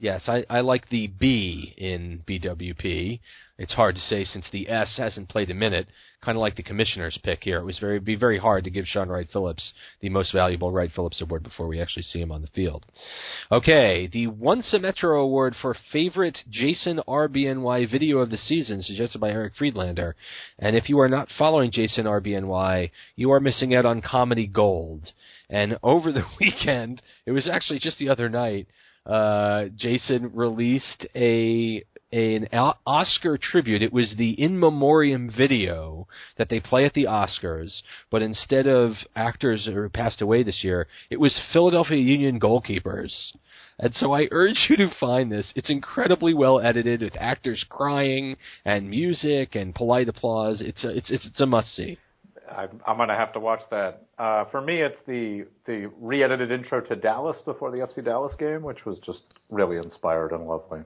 [0.00, 3.20] Yes, I, I like the B in BWP.
[3.58, 5.88] It's hard to say since the S hasn't played a minute.
[6.24, 7.58] Kind of like the commissioner's pick here.
[7.58, 10.90] It was very be very hard to give Shaun Wright Phillips the most valuable Wright
[10.90, 12.86] Phillips award before we actually see him on the field.
[13.52, 19.18] Okay, the Once a Metro Award for favorite Jason RBNY video of the season, suggested
[19.18, 20.16] by Eric Friedlander.
[20.58, 25.12] And if you are not following Jason RBNY, you are missing out on comedy gold.
[25.50, 28.66] And over the weekend, it was actually just the other night
[29.06, 32.48] uh, Jason released a an
[32.86, 33.82] Oscar tribute.
[33.82, 36.08] It was the in memoriam video
[36.38, 40.88] that they play at the Oscars, but instead of actors who passed away this year,
[41.08, 43.12] it was Philadelphia Union goalkeepers.
[43.78, 45.52] And so I urge you to find this.
[45.54, 50.60] It's incredibly well edited with actors crying and music and polite applause.
[50.60, 51.96] It's a, it's it's, it's a must see.
[52.50, 54.06] I'm, I'm going to have to watch that.
[54.18, 58.62] Uh, for me, it's the the re-edited intro to Dallas before the FC Dallas game,
[58.62, 60.80] which was just really inspired and lovely.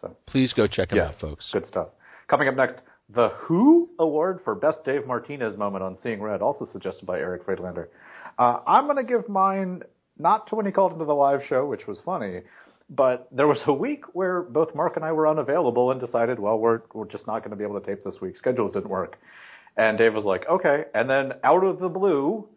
[0.00, 1.48] So please go check them yes, out, folks.
[1.52, 1.88] Good stuff.
[2.28, 2.82] Coming up next,
[3.14, 7.44] the Who Award for Best Dave Martinez Moment on Seeing Red, also suggested by Eric
[7.44, 7.88] Friedlander.
[8.38, 9.82] Uh, I'm going to give mine
[10.18, 12.42] not to when he called into the live show, which was funny,
[12.90, 16.58] but there was a week where both Mark and I were unavailable and decided, well,
[16.58, 18.36] we're we're just not going to be able to tape this week.
[18.36, 19.18] Schedules didn't work.
[19.78, 20.84] And Dave was like, okay.
[20.94, 22.48] And then out of the blue,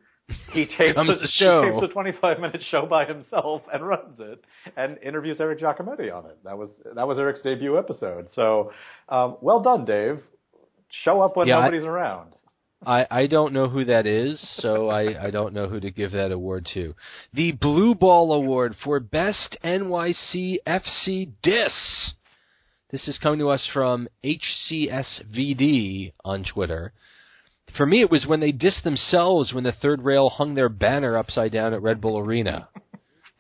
[0.54, 1.64] he tapes, Comes a, the show.
[1.64, 4.44] he tapes a 25 minute show by himself and runs it
[4.76, 6.38] and interviews Eric Giacometti on it.
[6.44, 8.28] That was that was Eric's debut episode.
[8.34, 8.72] So,
[9.08, 10.20] um, well done, Dave.
[11.06, 12.34] Show up when Yeah, I- nobody's around.
[12.84, 16.14] I, I don't know who that is, so I, I don't know who to give
[16.14, 16.96] that award to.
[17.32, 22.14] The Blue Ball Award for Best NYC FC Diss.
[22.90, 26.94] This is coming to us from HCSVD on Twitter.
[27.78, 31.18] For me, it was when they dissed themselves when the third rail hung their banner
[31.18, 32.68] upside down at Red Bull Arena.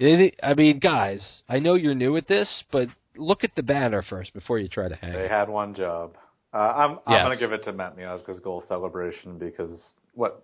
[0.04, 4.02] It- I mean, guys, I know you're new at this, but look at the banner
[4.02, 5.30] first before you try to hang They it.
[5.30, 6.16] had one job.
[6.52, 7.24] Uh, I'm I'm Yes.
[7.26, 9.80] going to give it to Matt Miazga's goal celebration because
[10.16, 10.44] what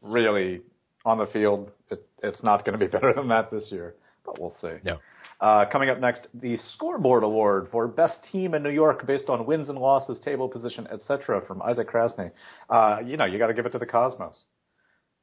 [0.00, 0.60] really
[1.04, 4.38] on the field, it, it's not going to be better than that this year, but
[4.40, 4.74] we'll see.
[4.84, 4.98] No.
[5.44, 9.44] Uh, coming up next, the Scoreboard Award for Best Team in New York based on
[9.44, 11.42] wins and losses, table position, etc.
[11.46, 12.30] from Isaac Krasny.
[12.70, 14.42] Uh, you know, you got to give it to the Cosmos.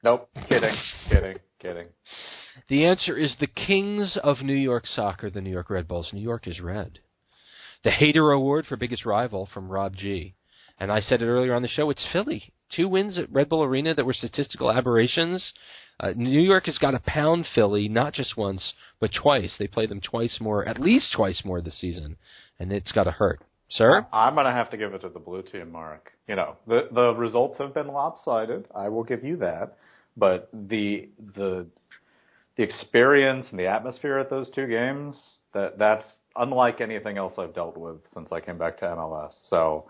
[0.03, 0.75] Nope, kidding,
[1.10, 1.88] kidding, kidding.
[2.69, 6.12] The answer is the Kings of New York Soccer, the New York Red Bulls.
[6.13, 6.99] New York is red.
[7.84, 10.36] The Hater Award for Biggest Rival from Rob G.
[10.79, 12.53] And I said it earlier on the show, it's Philly.
[12.71, 15.51] Two wins at Red Bull Arena that were statistical aberrations.
[16.02, 19.56] Uh, New York has got to pound Philly, not just once, but twice.
[19.60, 22.18] They play them twice more, at least twice more this season,
[22.60, 23.40] and it's got to hurt.
[23.70, 24.06] Sir?
[24.12, 26.12] I'm going to have to give it to the blue team, Mark.
[26.28, 28.66] You know, the the results have been lopsided.
[28.76, 29.78] I will give you that,
[30.18, 31.68] but the the
[32.58, 35.16] the experience and the atmosphere at those two games
[35.54, 39.34] that that's unlike anything else I've dealt with since I came back to MLS.
[39.50, 39.86] So,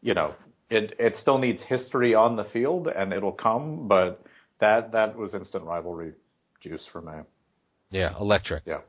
[0.00, 0.34] you know,
[0.70, 4.22] it it still needs history on the field and it'll come, but
[4.60, 6.12] that that was instant rivalry
[6.60, 7.12] juice for me.
[7.90, 8.64] Yeah, electric.
[8.66, 8.80] Yeah.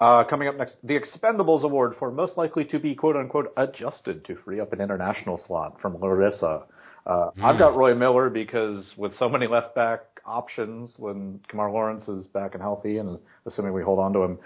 [0.00, 4.24] Uh, coming up next, the Expendables Award for most likely to be quote unquote adjusted
[4.26, 6.64] to free up an international slot from Larissa.
[7.06, 12.08] Uh, I've got Roy Miller because with so many left back options when Kemar Lawrence
[12.08, 14.38] is back and healthy and assuming we hold on to him,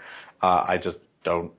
[0.43, 1.51] uh, I just don't.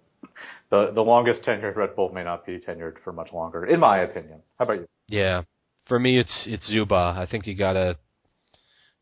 [0.70, 3.98] The the longest tenured Red Bull may not be tenured for much longer, in my
[3.98, 4.40] opinion.
[4.58, 4.87] How about you?
[5.08, 5.42] Yeah.
[5.87, 7.18] For me, it's it's Zubar.
[7.18, 7.98] I think you gotta.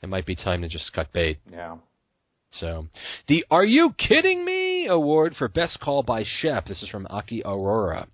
[0.02, 1.38] It might be time to just cut bait.
[1.50, 1.76] Yeah.
[2.52, 2.88] So,
[3.28, 6.66] the Are You Kidding Me award for Best Call by Shep.
[6.66, 8.08] This is from Aki Aurora.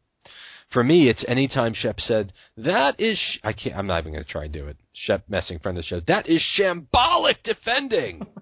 [0.73, 3.19] For me, it's anytime Shep said, That is.
[3.19, 4.77] Sh-, I can't, I'm not even going to try and do it.
[4.93, 6.01] Shep Messing, friend of the show.
[6.07, 8.27] That is shambolic defending.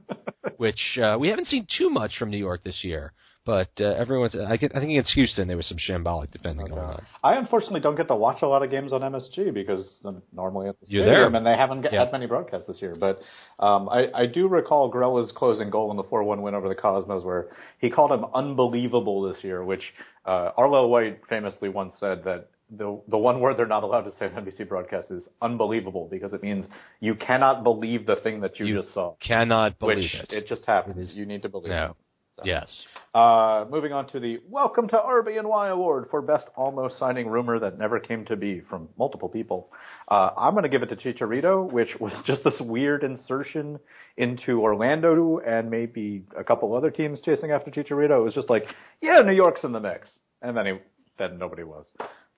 [0.56, 3.12] which uh, we haven't seen too much from New York this year.
[3.46, 6.80] But uh, everyone's, I, get, I think against Houston there was some shambolic defending going
[6.80, 7.04] on.
[7.22, 10.68] I unfortunately don't get to watch a lot of games on MSG because I'm normally
[10.68, 11.36] at the You're stadium there.
[11.38, 12.00] and they haven't Yeah.
[12.04, 12.96] had many broadcasts this year.
[12.98, 13.20] But
[13.58, 17.22] um, I, I do recall Grella's closing goal in the 4-1 win over the Cosmos
[17.22, 17.48] where
[17.80, 19.82] he called him unbelievable this year, which
[20.24, 24.10] uh, Arlo White famously once said that the the one word they're not allowed to
[24.18, 26.64] say on NBC broadcast is unbelievable because it means
[26.98, 29.14] you cannot believe the thing that you, You just saw.
[29.20, 30.46] Cannot believe which it.
[30.48, 30.98] just happened.
[30.98, 31.94] It is- you need to believe no.
[32.36, 32.42] So.
[32.44, 32.68] Yes.
[33.14, 37.78] Uh, moving on to the Welcome to RBNY Award for Best Almost Signing Rumor That
[37.78, 39.70] Never Came to Be from multiple people.
[40.08, 43.78] Uh, I'm going to give it to Chicharito, which was just this weird insertion
[44.16, 48.18] into Orlando and maybe a couple other teams chasing after Chicharito.
[48.18, 48.64] It was just like,
[49.00, 50.08] yeah, New York's in the mix.
[50.42, 50.72] And then he,
[51.18, 51.86] then nobody was.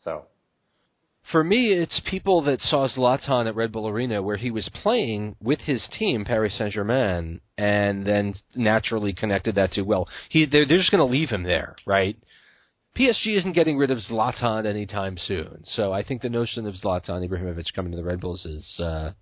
[0.04, 0.26] So,
[1.32, 5.34] For me, it's people that saw Zlatan at Red Bull Arena where he was playing
[5.42, 10.66] with his team, Paris Saint Germain, and then naturally connected that to, well, he they're,
[10.66, 12.16] they're just going to leave him there, right?
[12.96, 15.62] PSG isn't getting rid of Zlatan anytime soon.
[15.64, 19.12] So I think the notion of Zlatan Ibrahimovic coming to the Red Bulls is uh,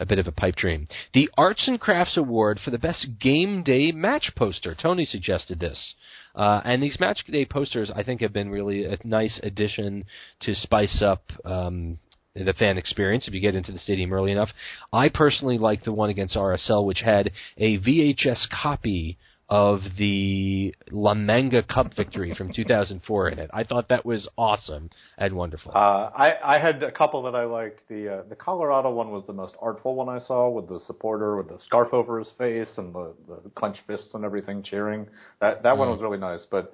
[0.00, 0.88] a bit of a pipe dream.
[1.12, 4.74] The Arts and Crafts Award for the best game day match poster.
[4.74, 5.94] Tony suggested this.
[6.34, 10.04] Uh, and these match day posters, I think, have been really a nice addition
[10.40, 11.98] to spice up um,
[12.34, 14.50] the fan experience if you get into the stadium early enough.
[14.92, 19.18] I personally like the one against RSL, which had a VHS copy
[19.50, 23.50] of the La Manga Cup victory from 2004 in it.
[23.52, 25.72] I thought that was awesome and wonderful.
[25.74, 25.76] uh,
[26.14, 27.80] I, I had a couple that I liked.
[27.88, 31.36] The, uh, the Colorado one was the most artful one I saw with the supporter
[31.36, 35.06] with the scarf over his face and the, the clenched fists and everything cheering.
[35.40, 35.92] That, that one Mm.
[35.92, 36.72] was really nice, but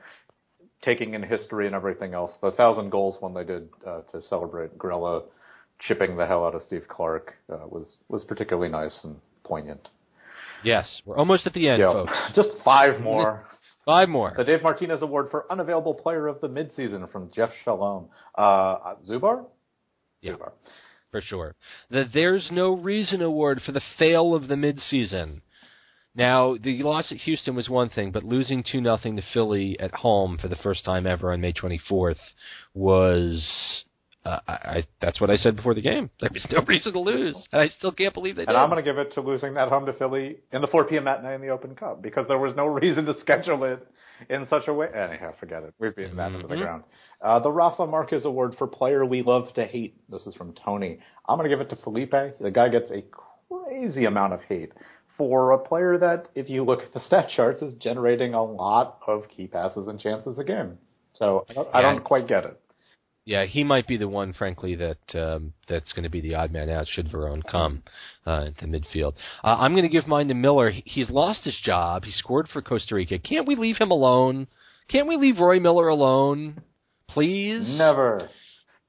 [0.83, 4.77] taking in history and everything else, the thousand goals one they did, uh, to celebrate
[4.77, 5.23] Grella
[5.81, 9.89] chipping the hell out of Steve Clark, uh, was, was particularly nice and poignant.
[10.67, 11.93] Yes, we're almost at the end, Yeah.
[11.93, 12.13] folks.
[12.35, 13.45] Just five more.
[13.87, 14.35] Five more.
[14.37, 18.09] The Dave Martinez Award for Unavailable Player of the Midseason from Jeff Shalom.
[18.35, 19.47] Uh, Zubar?
[20.21, 20.33] Yeah.
[20.33, 20.51] Zubar.
[21.13, 21.55] for sure.
[21.89, 25.41] The There's No Reason Award for the fail of the midseason.
[26.17, 29.95] Now, the loss at Houston was one thing, but losing 2 nothing to Philly at
[29.95, 32.19] home for the first time ever on May 24th
[32.75, 33.85] was.
[34.27, 36.11] Uh, I, I, that's what I said before the game.
[36.21, 38.49] There was no reason to lose, and I still can't believe they did.
[38.49, 40.85] And I'm going to give it to losing that home to Philly in the 4
[40.85, 41.05] p.m.
[41.05, 43.87] matinee in the Open Cup because there was no reason to schedule it
[44.29, 44.89] in such a way.
[44.93, 45.75] Anyhow, forget it.
[45.79, 46.61] We've beaten that into the Mhm.
[46.63, 46.85] ground.
[47.23, 49.95] Uh, the Rafa Marquez Award for Player We Love to Hate.
[50.11, 50.99] This is from Tony.
[51.29, 52.11] I'm going to give it to Felipe.
[52.41, 53.05] The guy gets a
[53.49, 54.73] crazy amount of hate
[55.17, 58.99] for a player that, if you look at the stat charts, is generating a lot
[59.07, 60.79] of key passes and chances a game.
[61.15, 62.61] So I don't, I don't quite get it.
[63.27, 66.53] Yeah, he might be the one, frankly, that um, that's going to be the odd
[66.53, 67.83] man out should Veron come
[68.25, 69.15] uh, into midfield.
[69.43, 70.71] Uh, I'm going to give mine to Miller.
[70.85, 72.05] He's lost his job.
[72.05, 73.19] He scored for Costa Rica.
[73.19, 74.47] Can't we leave him alone?
[74.89, 76.63] Can't we leave Roy Miller alone,
[77.09, 77.77] please?
[77.77, 78.31] Never.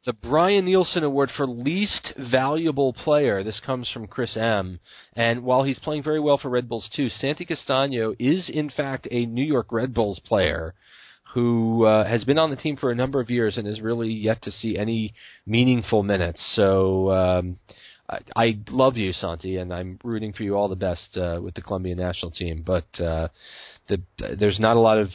[0.06, 3.44] The Brian Nielsen Award for Least Valuable Player.
[3.44, 4.80] This comes from Chris M.
[5.16, 9.08] And while he's playing very well for Red Bulls too, Santi Castano is in fact
[9.10, 10.76] a New York Red Bulls player
[11.34, 14.12] who uh, has been on the team for a number of years and has really
[14.12, 15.14] yet to see any
[15.46, 16.42] meaningful minutes.
[16.56, 17.60] So um,
[18.10, 21.54] I, I love you, Santi, and I'm rooting for you all the best uh, with
[21.54, 22.64] the Colombian national team.
[22.66, 23.28] But uh,
[23.90, 24.02] the,
[24.40, 25.10] there's not a lot of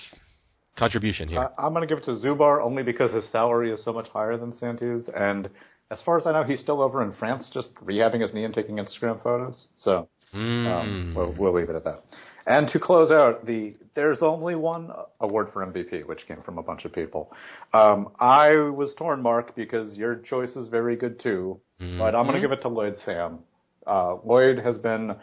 [0.77, 1.51] contribution here.
[1.59, 4.09] I, I'm going to give it to Zubar only because his salary is so much
[4.09, 5.49] higher than Santi's, and
[5.91, 8.55] as far as I know, he's still over in France, just rehabbing his knee and
[8.55, 9.67] taking Instagram photos.
[9.77, 11.15] So um, Mm.
[11.15, 12.03] we'll, we'll leave it at that.
[12.47, 16.63] And to close out, the there's only one award for MVP, which came from a
[16.63, 17.31] bunch of people.
[17.73, 21.61] Um, I was torn, Mark, because your choice is very good too,
[21.99, 23.41] but I'm going to give it to Lloyd Sam.
[23.87, 25.15] Uh, Lloyd has been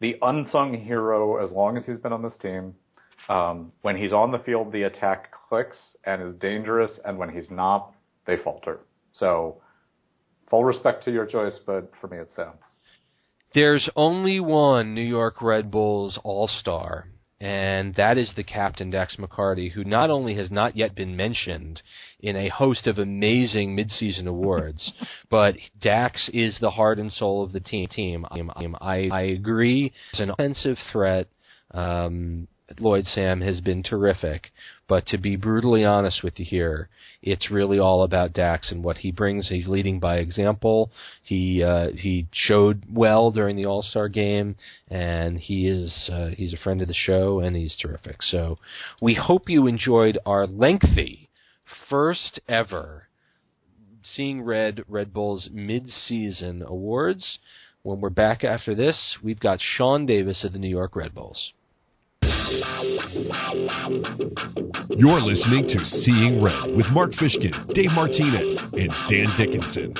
[0.00, 2.74] the unsung hero as long as he's been on this team.
[3.28, 7.50] Um, when he's on the field, the attack clicks and is dangerous, and when he's
[7.50, 7.92] not,
[8.26, 8.80] they falter.
[9.12, 9.60] So,
[10.48, 12.52] full respect to your choice, but for me, it's Sam.
[13.52, 17.08] There's only one New York Red Bulls All Star,
[17.40, 21.82] and that is the captain Dax McCarty, who not only has not yet been mentioned
[22.20, 24.92] in a host of amazing midseason awards,
[25.30, 27.88] but Dax is the heart and soul of the team.
[27.90, 28.24] Team,
[28.80, 29.92] I, I agree.
[30.12, 31.26] As an offensive threat,
[31.72, 32.46] um,
[32.78, 34.52] Lloyd Sam has been terrific.
[34.86, 36.88] But to be brutally honest with you here,
[37.22, 39.48] it's really all about Dax and what he brings.
[39.48, 40.90] He's leading by example.
[41.22, 44.56] He uh, he showed well during the All Star game,
[44.88, 48.22] and he is uh, he's a friend of the show, and he's terrific.
[48.22, 48.58] So
[49.00, 51.28] we hope you enjoyed our lengthy
[51.88, 53.04] first ever
[54.02, 57.38] Seeing Red Red Bulls mid-season awards.
[57.82, 61.52] When we're back after this, we've got Sean Davis of the New York Red Bulls.
[62.50, 62.58] You're
[65.20, 69.92] listening to Seeing Red with Mark Fishkin, Dave Martinez, and Dan Dickinson.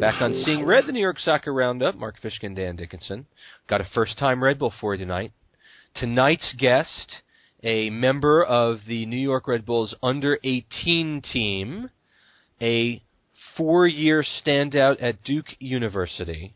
[0.00, 1.96] Back on Seeing Red, the New York Soccer Roundup.
[1.96, 3.26] Mark Fishkin, Dan Dickinson.
[3.68, 5.32] Got a first time Red Bull for you tonight.
[5.94, 7.16] Tonight's guest,
[7.62, 11.90] a member of the New York Red Bulls under 18 team,
[12.62, 13.02] a
[13.58, 16.54] four year standout at Duke University,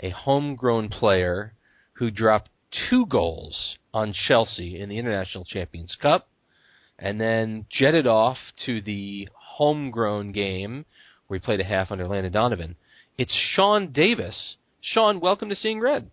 [0.00, 1.54] a homegrown player
[1.94, 2.50] who dropped
[2.88, 6.28] two goals on Chelsea in the International Champions Cup,
[6.98, 10.84] and then jetted off to the homegrown game
[11.26, 12.76] where he played a half under Landon Donovan.
[13.16, 14.56] It's Sean Davis.
[14.80, 16.10] Sean, welcome to Seeing Red.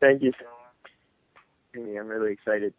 [0.00, 1.96] Thank you so much.
[1.98, 2.72] I'm really excited.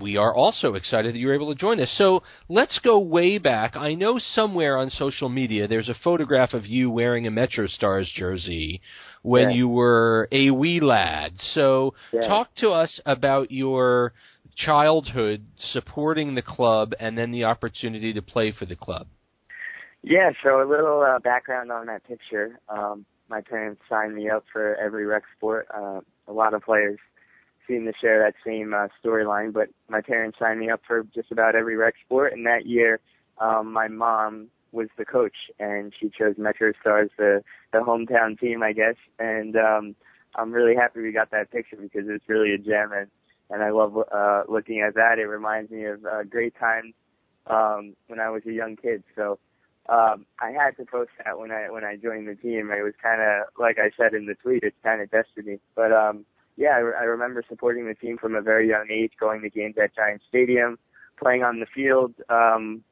[0.00, 1.92] We are also excited that you were able to join us.
[1.96, 3.76] So let's go way back.
[3.76, 8.10] I know somewhere on social media there's a photograph of you wearing a Metro Stars
[8.14, 8.80] jersey
[9.26, 9.56] when Yeah.
[9.56, 11.32] you were a wee lad.
[11.36, 12.28] So Yeah.
[12.28, 14.12] talk to us about your
[14.54, 19.08] childhood supporting the club and then the opportunity to play for the club.
[20.02, 22.60] Yeah, so a little uh, background on that picture.
[22.68, 25.66] Um, my parents signed me up for every rec sport.
[25.74, 27.00] Uh, a lot of players
[27.66, 31.32] seem to share that same uh, storyline, but my parents signed me up for just
[31.32, 32.32] about every rec sport.
[32.32, 33.00] And that year,
[33.38, 38.62] um, my mom was the coach, and she chose Metro Stars, the the hometown team,
[38.62, 38.96] I guess.
[39.18, 39.96] And um,
[40.36, 43.08] I'm really happy we got that picture because it's really a gem, and
[43.50, 45.18] and I love uh, looking at that.
[45.18, 46.94] It reminds me of uh, great times
[47.46, 49.02] um, when I was a young kid.
[49.14, 49.38] So
[49.88, 52.70] um, I had to post that when I when I joined the team.
[52.70, 55.58] It was kind of like I said in the tweet, it's kind of destiny.
[55.74, 56.24] But um,
[56.56, 59.50] yeah, I, re- I remember supporting the team from a very young age, going to
[59.50, 60.78] games at Giant Stadium,
[61.22, 62.82] playing on the field um,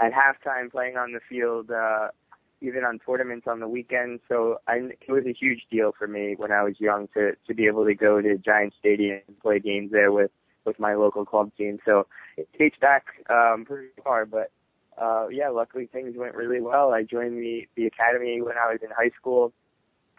[0.00, 2.08] at halftime, playing on the field, uh,
[2.60, 4.22] even on tournaments on the weekends.
[4.28, 7.54] So I, it was a huge deal for me when I was young to to
[7.54, 10.30] be able to go to Giant Stadium and play games there with
[10.64, 11.78] with my local club team.
[11.84, 14.50] So it dates back um, pretty far, but
[15.00, 16.92] uh, yeah, luckily things went really well.
[16.92, 19.52] I joined the the academy when I was in high school.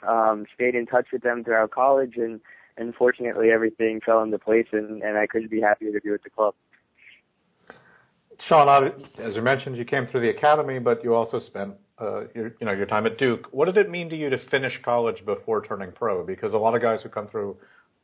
[0.07, 2.39] Um, stayed in touch with them throughout college, and
[2.77, 6.23] and fortunately everything fell into place, and and I couldn't be happier to be with
[6.23, 6.55] the club.
[8.47, 12.55] Sean, as you mentioned, you came through the academy, but you also spent uh, your,
[12.59, 13.47] you know, your time at Duke.
[13.51, 16.25] What did it mean to you to finish college before turning pro?
[16.25, 17.57] Because a lot of guys who come through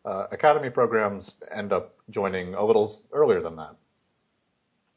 [0.03, 3.75] uh, academy programs end up joining a little earlier than that.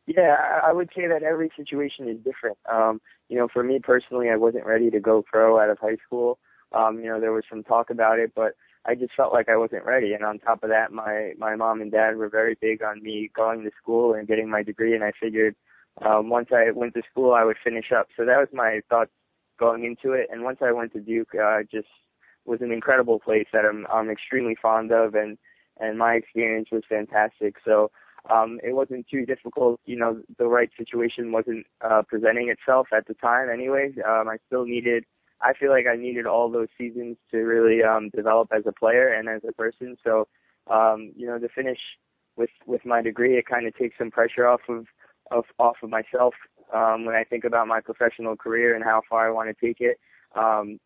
[0.07, 2.57] Yeah, I I would say that every situation is different.
[2.71, 5.99] Um, you know, for me personally, I wasn't ready to go pro out of high
[6.07, 6.39] school.
[6.73, 8.55] Um, you know, there was some talk about it, but
[8.89, 10.15] I just felt like I wasn't ready.
[10.15, 13.31] And on top of that, my my mom and dad were very big on me
[13.37, 14.95] going to school and getting my degree.
[14.95, 15.55] And I figured
[16.05, 18.09] um, once I went to school, I would finish up.
[18.17, 19.11] So that was my thoughts
[19.59, 20.29] going into it.
[20.33, 21.89] And once I went to Duke, uh, just
[22.47, 25.37] was an incredible place that I'm I'm extremely fond of, and
[25.79, 27.57] and my experience was fantastic.
[27.65, 27.91] So
[28.31, 29.81] um, it wasn't too difficult.
[29.85, 33.51] You know, the right situation wasn't uh, presenting itself at the time.
[33.51, 35.05] Anyways, um, I still needed.
[35.41, 39.13] I feel like I needed all those seasons to really um, develop as a player
[39.13, 39.97] and as a person.
[40.05, 40.27] So,
[40.71, 41.79] um, you know, to finish
[42.37, 44.87] with with my degree, it kind of takes some pressure off of
[45.31, 46.35] of off of myself
[46.75, 49.81] um, when I think about my professional career and how far I want to take
[49.81, 49.99] it.
[50.35, 50.79] Um,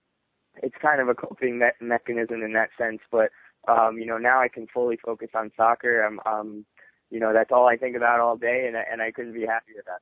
[0.63, 3.31] it's kind of a coping me- mechanism in that sense, but
[3.69, 6.03] um, you know, now I can fully focus on soccer.
[6.03, 6.67] I'm, um,
[7.11, 9.47] you know, that's all I think about all day, and I, and I couldn't be
[9.47, 10.01] happier with that.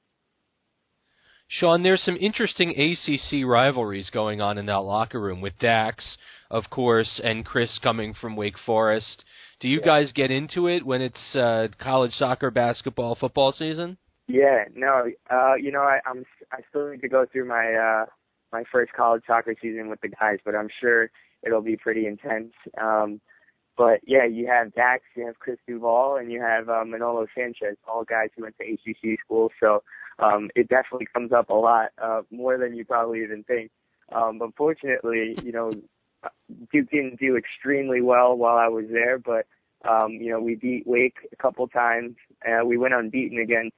[1.52, 6.16] Sean, there's some interesting ACC rivalries going on in that locker room with Dax,
[6.48, 9.24] of course, and Chris coming from Wake Forest.
[9.58, 9.84] Do you Yeah.
[9.86, 13.98] guys get into it when it's uh, college soccer, basketball, football season?
[14.28, 18.06] Yeah, no, uh, you know, I, I'm I still need to go through my uh,
[18.52, 21.10] my first college soccer season with the guys, but I'm sure
[21.42, 22.52] it'll be pretty intense.
[22.80, 23.20] Um,
[23.76, 27.76] but yeah, you have Dax, you have Chris Duvall, and you have uh, Manolo Sanchez,
[27.88, 29.50] all guys who went to ACC schools.
[29.58, 29.82] So
[30.20, 33.70] um, it definitely comes up a lot, uh, more than you probably even think.
[34.12, 35.72] Um, but fortunately, you know,
[36.72, 39.46] Duke didn't do extremely well while I was there, but
[39.88, 42.16] um, you know, we beat Wake a couple times.
[42.44, 43.76] and we went unbeaten against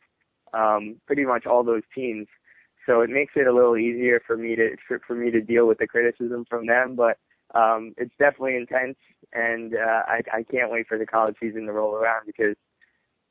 [0.52, 2.26] um, pretty much all those teams.
[2.86, 5.66] So it makes it a little easier for me to for, for me to deal
[5.66, 6.96] with the criticism from them.
[6.96, 7.18] But
[7.54, 8.96] um, it's definitely intense,
[9.32, 12.56] and uh, I, I can't wait for the college season to roll around because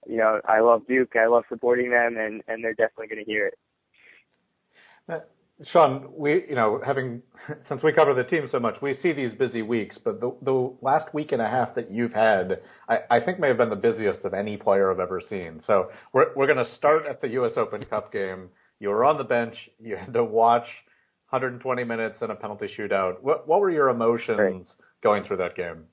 [0.08, 3.32] you know I love Duke, I love supporting them, and and they're definitely going to
[3.32, 3.58] hear it.
[5.10, 5.20] Uh,
[5.66, 7.22] Sean, we, you know, having
[7.70, 9.97] since we cover the team so much, we see these busy weeks.
[10.04, 13.47] But the the last week and a half that you've had, I, I think may
[13.47, 15.62] have been the busiest of any player I've ever seen.
[15.66, 17.54] So we're we're going to start at the U.S.
[17.58, 18.49] Open Cup game.
[18.80, 19.56] You were on the bench.
[19.80, 20.66] You had to watch
[21.30, 23.22] 120 minutes and a penalty shootout.
[23.22, 24.66] What what were your emotions right.
[25.04, 25.86] going through that game?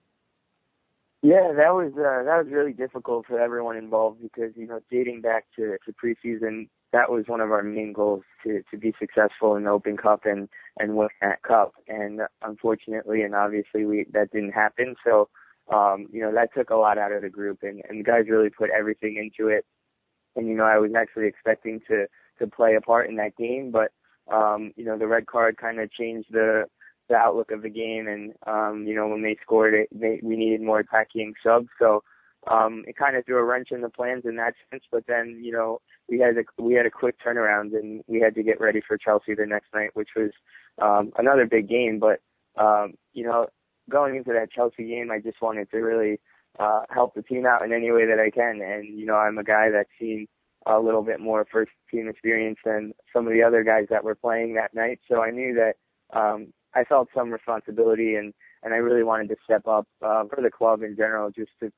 [1.22, 5.20] Yeah, that was uh, that was really difficult for everyone involved because you know dating
[5.20, 9.56] back to to preseason, that was one of our main goals to to be successful
[9.56, 10.48] in the Open Cup and
[10.78, 11.72] and win that cup.
[11.88, 14.94] And unfortunately, and obviously, we that didn't happen.
[15.04, 15.28] So,
[15.74, 18.26] um, you know, that took a lot out of the group, and and the guys
[18.30, 19.66] really put everything into it.
[20.36, 22.06] And you know, I was actually expecting to
[22.38, 23.90] to play a part in that game, but
[24.32, 26.66] um, you know, the red card kind of changed the
[27.08, 28.06] the outlook of the game.
[28.08, 31.68] And um, you know, when they scored it, they, we needed more attacking subs.
[31.78, 32.02] So
[32.50, 34.84] um, it kind of threw a wrench in the plans in that sense.
[34.90, 38.34] But then you know, we had a we had a quick turnaround, and we had
[38.34, 40.30] to get ready for Chelsea the next night, which was
[40.80, 41.98] um, another big game.
[41.98, 42.20] But
[42.60, 43.46] um, you know,
[43.90, 46.20] going into that Chelsea game, I just wanted to really
[46.58, 48.60] uh, help the team out in any way that I can.
[48.62, 50.26] And you know, I'm a guy that's seen
[50.66, 54.14] a little bit more first team experience than some of the other guys that were
[54.14, 55.00] playing that night.
[55.08, 55.76] So I knew that
[56.18, 60.42] um, I felt some responsibility and and I really wanted to step up uh, for
[60.42, 61.70] the club in general, just to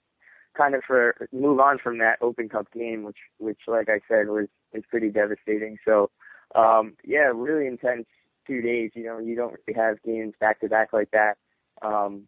[0.57, 4.29] kind of for move on from that Open Cup game, which which like I said
[4.29, 5.77] was was pretty devastating.
[5.85, 6.11] So
[6.55, 8.07] um, yeah, really intense
[8.47, 8.91] two days.
[8.95, 11.35] You know, you don't really have games back to back like that.
[11.83, 12.27] Um,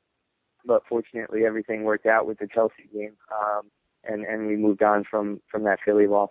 [0.64, 3.62] but fortunately, everything worked out with the Chelsea game, um,
[4.04, 6.30] and and we moved on from from that Philly loss.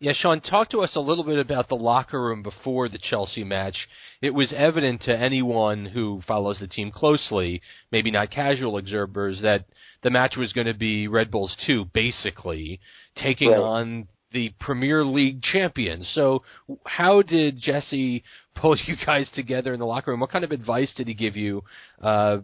[0.00, 3.42] Yeah, Sean, talk to us a little bit about the locker room before the Chelsea
[3.42, 3.88] match.
[4.22, 9.64] It was evident to anyone who follows the team closely, maybe not casual observers, that
[10.02, 12.78] the match was going to be Red Bulls 2, basically,
[13.16, 13.58] taking right.
[13.58, 16.08] on the Premier League champions.
[16.14, 16.44] So,
[16.86, 18.22] how did Jesse
[18.54, 20.20] pull you guys together in the locker room?
[20.20, 21.64] What kind of advice did he give you,
[22.00, 22.38] uh,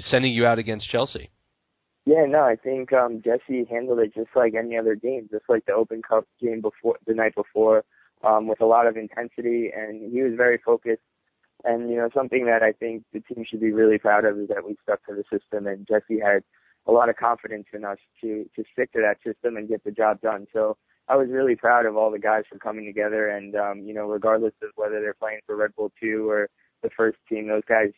[0.00, 1.30] sending you out against Chelsea?
[2.06, 5.66] Yeah, no, I think um Jesse handled it just like any other game, just like
[5.66, 7.84] the Open Cup game before the night before,
[8.22, 11.02] um, with a lot of intensity and he was very focused.
[11.64, 14.48] And, you know, something that I think the team should be really proud of is
[14.48, 16.44] that we stuck to the system and Jesse had
[16.86, 19.90] a lot of confidence in us to to stick to that system and get the
[19.90, 20.46] job done.
[20.52, 20.76] So
[21.08, 24.06] I was really proud of all the guys for coming together and um, you know,
[24.06, 26.48] regardless of whether they're playing for Red Bull two or
[26.84, 27.90] the first team, those guys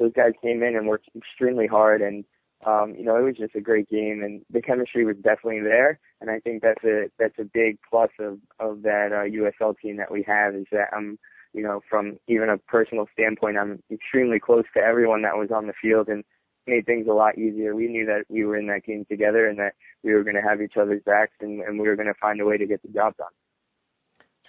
[0.00, 2.24] those guys came in and worked extremely hard and
[2.64, 5.98] um, you know, it was just a great game, and the chemistry was definitely there.
[6.20, 9.96] And I think that's a that's a big plus of of that uh, USL team
[9.96, 11.18] that we have is that I'm,
[11.52, 15.66] you know, from even a personal standpoint, I'm extremely close to everyone that was on
[15.66, 16.24] the field, and
[16.66, 17.74] made things a lot easier.
[17.74, 20.42] We knew that we were in that game together, and that we were going to
[20.42, 22.82] have each other's backs, and, and we were going to find a way to get
[22.82, 23.32] the job done.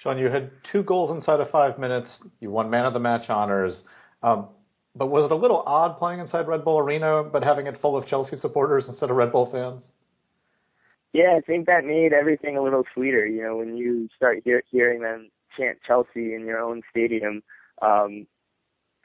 [0.02, 2.10] Sean, you had two goals inside of five minutes.
[2.40, 3.82] You won man of the match honors.
[4.22, 4.50] Um,
[4.96, 7.98] but was it a little odd playing inside Red Bull Arena, but having it full
[7.98, 9.84] of Chelsea supporters instead of Red Bull fans?
[11.14, 13.26] Yeah, I think that made everything a little sweeter.
[13.26, 17.44] You know, when you start hear, hearing them chant Chelsea in your own stadium,
[17.82, 18.26] um,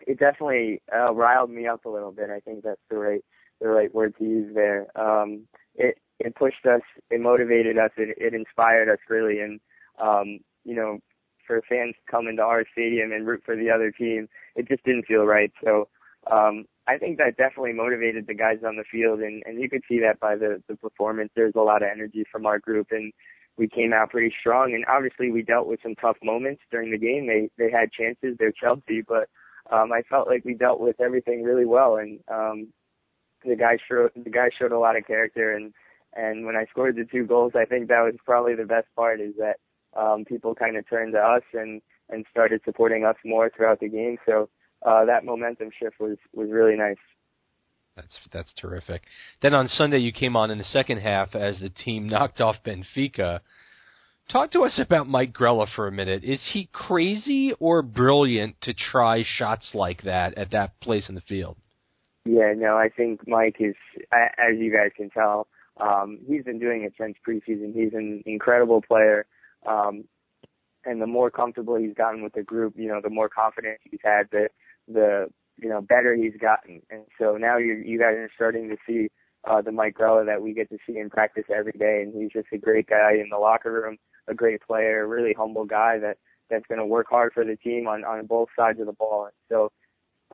[0.06, 2.30] it definitely uh, riled me up a little bit.
[2.30, 3.24] I think that's the right
[3.60, 4.86] the right word to use there.
[4.98, 6.80] Um, it it pushed us,
[7.10, 9.60] it motivated us, it, it inspired us really, and
[10.00, 11.00] um, you know,
[11.48, 14.28] for fans to come into our stadium and root for the other team.
[14.54, 15.50] It just didn't feel right.
[15.64, 15.88] So
[16.30, 19.82] um, I think that definitely motivated the guys on the field, and, and you could
[19.88, 21.30] see that by the, the performance.
[21.34, 23.12] There's a lot of energy from our group, and
[23.56, 24.74] we came out pretty strong.
[24.74, 27.26] And obviously, we dealt with some tough moments during the game.
[27.26, 28.36] They they had chances.
[28.38, 29.28] They're Chelsea, but
[29.70, 32.68] um, I felt like we dealt with everything really well, and um,
[33.44, 35.54] the guys showed the guys showed a lot of character.
[35.54, 35.72] And
[36.14, 39.20] and when I scored the two goals, I think that was probably the best part
[39.20, 39.56] is that
[39.98, 43.88] um, people kind of turned to us and and started supporting us more throughout the
[43.88, 44.16] game.
[44.24, 44.48] So
[44.86, 46.96] uh, that momentum shift was was really nice.
[47.96, 49.02] That's that's terrific.
[49.42, 52.56] Then on Sunday you came on in the second half as the team knocked off
[52.64, 53.40] Benfica.
[54.30, 56.22] Talk to us about Mike Grella for a minute.
[56.22, 61.22] Is he crazy or brilliant to try shots like that at that place in the
[61.22, 61.56] field?
[62.26, 63.74] Yeah, no, I think Mike is,
[64.12, 65.46] as you guys can tell,
[65.80, 67.74] um, he's been doing it since preseason.
[67.74, 69.24] He's an incredible player.
[69.66, 70.04] Um,
[70.84, 74.00] and the more comfortable he's gotten with the group, you know, the more confidence he's
[74.02, 74.48] had, the
[74.86, 76.80] the you know better he's gotten.
[76.90, 79.08] And so now you you guys are starting to see
[79.48, 82.32] uh, the Mike Grella that we get to see in practice every day, and he's
[82.32, 83.98] just a great guy in the locker room,
[84.28, 87.56] a great player, a really humble guy that that's going to work hard for the
[87.56, 89.24] team on on both sides of the ball.
[89.24, 89.70] And so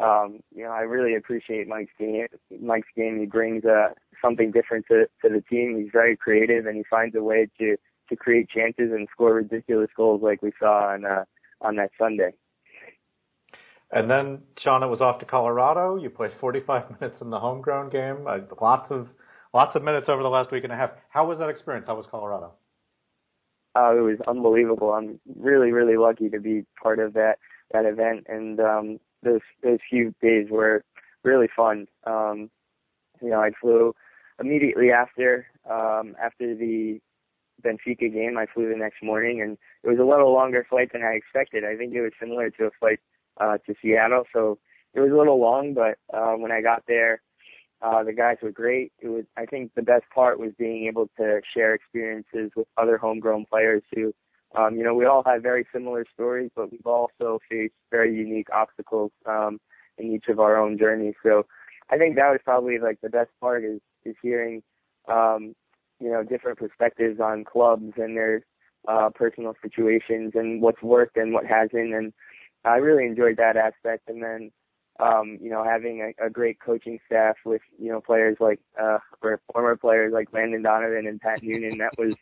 [0.03, 2.27] um, you know, I really appreciate Mike's game.
[2.61, 5.79] Mike's game, he brings uh, something different to to the team.
[5.79, 7.77] He's very creative, and he finds a way to
[8.09, 11.25] to create chances and score ridiculous goals like we saw on uh,
[11.61, 12.35] on that Sunday.
[13.91, 15.97] And then, it was off to Colorado.
[15.97, 18.27] You played 45 minutes in the homegrown game.
[18.27, 19.09] Uh, lots of
[19.53, 20.91] lots of minutes over the last week and a half.
[21.09, 21.87] How was that experience?
[21.87, 22.53] How was Colorado?
[23.77, 24.93] Uh, it was unbelievable.
[24.93, 27.39] I'm really, really lucky to be part of that
[27.73, 30.85] that event, and um, those those few days were
[31.23, 31.87] really fun.
[32.05, 32.51] Um,
[33.23, 33.95] you know, I flew
[34.41, 37.01] immediately after um, after the
[37.65, 38.37] Benfica game.
[38.39, 41.65] I flew the next morning, and it was a little longer flight than I expected.
[41.65, 43.01] I think it was similar to a flight
[43.41, 44.59] uh, to Seattle, so
[44.95, 45.75] it was a little long.
[45.75, 47.21] But uh, when I got there,
[47.83, 48.93] uh, the guys were great.
[49.01, 52.99] It was, I think, the best part was being able to share experiences with other
[52.99, 54.15] homegrown players who,
[54.55, 58.49] um, you know, we all have very similar stories, but we've also faced very unique
[58.53, 59.61] obstacles um,
[59.99, 61.15] in each of our own journeys.
[61.23, 61.45] So
[61.91, 64.62] I think that was probably like the best part is is hearing
[65.09, 65.55] um,
[66.01, 68.45] you know different perspectives on clubs and their
[68.89, 71.95] uh, personal situations and what's worked and what hasn't.
[71.95, 72.13] And
[72.65, 74.09] I really enjoyed that aspect.
[74.09, 74.51] And then
[75.01, 78.99] um, you know having a, a great coaching staff with you know players like uh,
[79.23, 81.79] or former players like Landon Donovan and Pat Noonan.
[81.79, 82.15] That was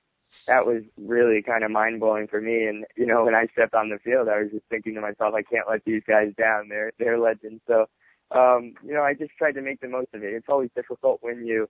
[0.47, 2.64] that was really kind of mind blowing for me.
[2.64, 5.35] And you know, when I stepped on the field, I was just thinking to myself,
[5.35, 6.68] I can't let these guys down.
[6.68, 7.61] They're they're legends.
[7.66, 7.87] So,
[8.31, 10.35] um, you know, I just tried to make the most of it.
[10.35, 11.68] It's always difficult when you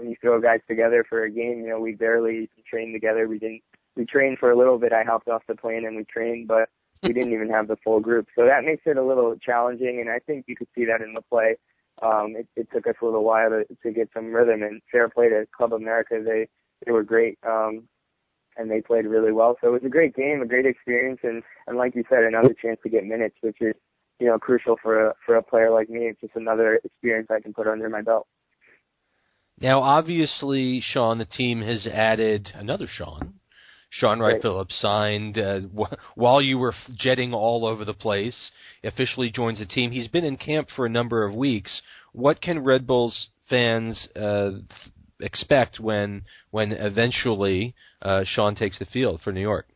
[0.00, 1.60] when you throw guys together for a game.
[1.62, 3.28] You know, we barely trained together.
[3.28, 3.62] We didn't.
[3.96, 4.92] We trained for a little bit.
[4.92, 6.68] I helped off the plane and we trained, but
[7.02, 8.26] we didn't even have the full group.
[8.36, 10.00] So that makes it a little challenging.
[10.00, 11.56] And I think you could see that in the play.
[12.02, 14.62] Um, it, it took us a little while to, to get some rhythm.
[14.62, 16.22] And fair play to Club America.
[16.24, 16.48] They
[16.84, 17.38] they were great.
[17.46, 17.88] Um,
[18.56, 19.56] and they played really well.
[19.60, 22.54] So it was a great game, a great experience, and and like you said, another
[22.60, 23.74] chance to get minutes, which is
[24.18, 26.06] you know crucial for a for a player like me.
[26.06, 28.26] It's just another experience I can put under my belt.
[29.60, 33.34] Now, obviously, Sean, the team has added another Sean.
[33.90, 38.50] Shaun Wright Phillips signed uh, w- while you were jetting all over the place.
[38.84, 39.90] Officially joins the team.
[39.90, 41.82] He's been in camp for a number of weeks.
[42.12, 44.50] What can Red Bulls fans uh,
[45.20, 49.66] expect when when eventually uh, Shaun takes the field for New York?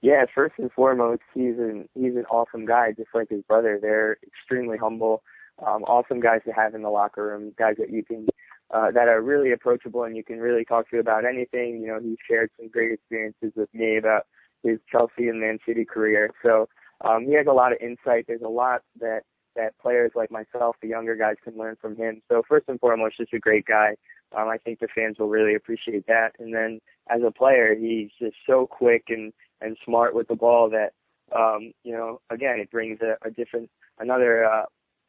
[0.00, 3.78] Yeah, first and foremost, he's an he's an awesome guy, just like his brother.
[3.82, 5.22] They're extremely humble,
[5.58, 8.26] um, awesome guys to have in the locker room, guys that you can
[8.72, 11.80] uh, that are really approachable and you can really talk to about anything.
[11.80, 14.26] You know, he shared some great experiences with me about
[14.62, 16.30] his Chelsea and Man City career.
[16.42, 16.68] So
[17.02, 18.26] um, he has a lot of insight.
[18.28, 19.22] There's a lot that
[19.56, 22.22] that players like myself, the younger guys, can learn from him.
[22.30, 23.96] So first and foremost, just a great guy.
[24.36, 26.30] Um, I think the fans will really appreciate that.
[26.38, 30.70] And then as a player, he's just so quick and and smart with the ball
[30.70, 30.92] that
[31.36, 34.64] um, you know again it brings a, a different another uh,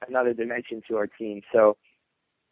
[0.07, 1.41] another dimension to our team.
[1.53, 1.77] So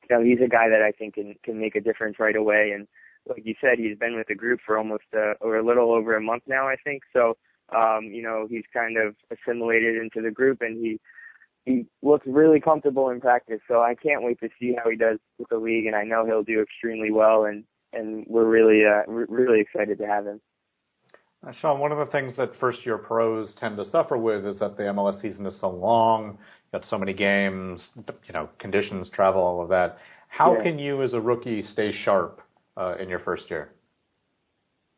[0.09, 2.71] you know he's a guy that I think can can make a difference right away.
[2.75, 2.87] And
[3.27, 6.15] like you said, he's been with the group for almost uh, or a little over
[6.15, 7.03] a month now, I think.
[7.13, 7.37] So
[7.75, 10.99] um, you know he's kind of assimilated into the group and he
[11.65, 13.59] he looks really comfortable in practice.
[13.67, 16.25] So I can't wait to see how he does with the league, and I know
[16.25, 17.45] he'll do extremely well.
[17.45, 20.41] And and we're really uh, we're really excited to have him.
[21.45, 24.59] Uh, Sean, one of the things that first year pros tend to suffer with is
[24.59, 26.37] that the MLS season is so long.
[26.71, 29.97] Got so many games, you know, conditions, travel, all of that.
[30.27, 30.63] How yeah.
[30.63, 32.41] can you, as a rookie, stay sharp
[32.77, 33.71] uh, in your first year?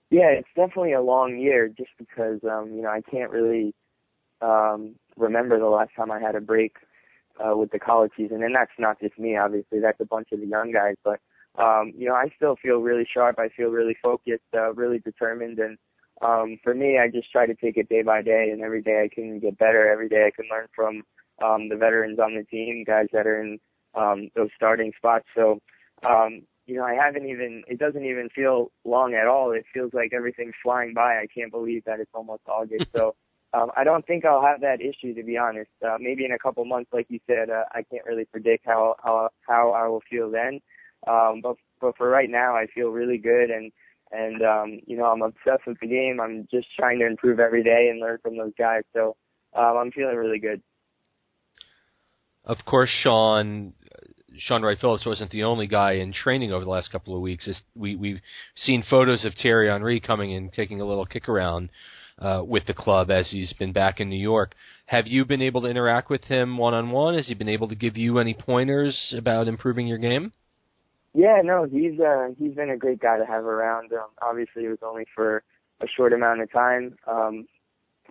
[0.10, 3.74] Yeah, it's definitely a long year, just because um, you know I can't really
[4.42, 6.76] um, remember the last time I had a break
[7.40, 9.80] uh, with the college season, and that's not just me, obviously.
[9.80, 11.22] That's a bunch of the young guys, but
[11.58, 13.40] um, you know, I still feel really sharp.
[13.40, 15.78] I feel really focused, uh, really determined, and
[16.22, 19.04] um, for me, I just try to take it day by day, and every day
[19.04, 19.90] I can get better.
[19.90, 21.04] Every day I can learn from
[21.44, 23.60] um, the veterans on the team, guys that are in
[23.96, 25.26] um, those starting spots.
[25.36, 25.60] So,
[26.08, 27.64] um, you know, I haven't even.
[27.68, 29.52] It doesn't even feel long at all.
[29.52, 31.18] It feels like everything's flying by.
[31.18, 32.86] I can't believe that it's almost August.
[32.96, 33.16] So.
[33.54, 35.72] Um, I don't think I'll have that issue to be honest.
[35.86, 38.96] Uh, maybe in a couple months, like you said, uh, I can't really predict how
[39.04, 40.62] how how I will feel then.
[41.06, 43.74] Um, but but for right now, I feel really good and
[44.12, 46.20] and um, you know I'm obsessed with the game.
[46.22, 48.84] I'm just trying to improve every day and learn from those guys.
[48.94, 49.16] So
[49.54, 50.62] um, I'm feeling really good.
[52.46, 53.74] Of course, Sean.
[54.38, 57.50] Shaun Wright Phillips wasn't the only guy in training over the last couple of weeks.
[57.76, 58.22] We, we've
[58.56, 61.70] seen photos of Thierry Henry coming and taking a little kick around
[62.18, 64.54] uh, with the club as he's been back in New York.
[64.86, 67.16] Have you been able to interact with him one on one?
[67.16, 70.32] Has he been able to give you any pointers about improving your game?
[71.14, 73.92] Yeah, no, he's uh, he's been a great guy to have around.
[73.92, 75.44] Um, obviously, it was only for
[75.82, 77.48] a short amount of time, um,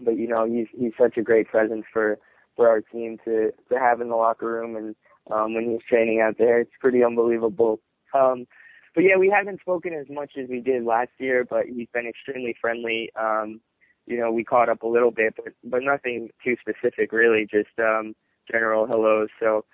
[0.03, 2.19] but you know, he's he's such a great presence for
[2.57, 4.95] for our team to to have in the locker room, and
[5.31, 7.81] um, when he's training out there, it's pretty unbelievable.
[8.15, 8.47] Um,
[8.95, 12.09] but yeah, we haven't spoken as much as we did last year, but he's been
[12.09, 13.11] extremely friendly.
[13.15, 13.61] Um,
[14.07, 17.79] you know, we caught up a little bit, but but nothing too specific really, just
[17.79, 18.15] um
[18.51, 19.29] general hellos.
[19.39, 19.65] So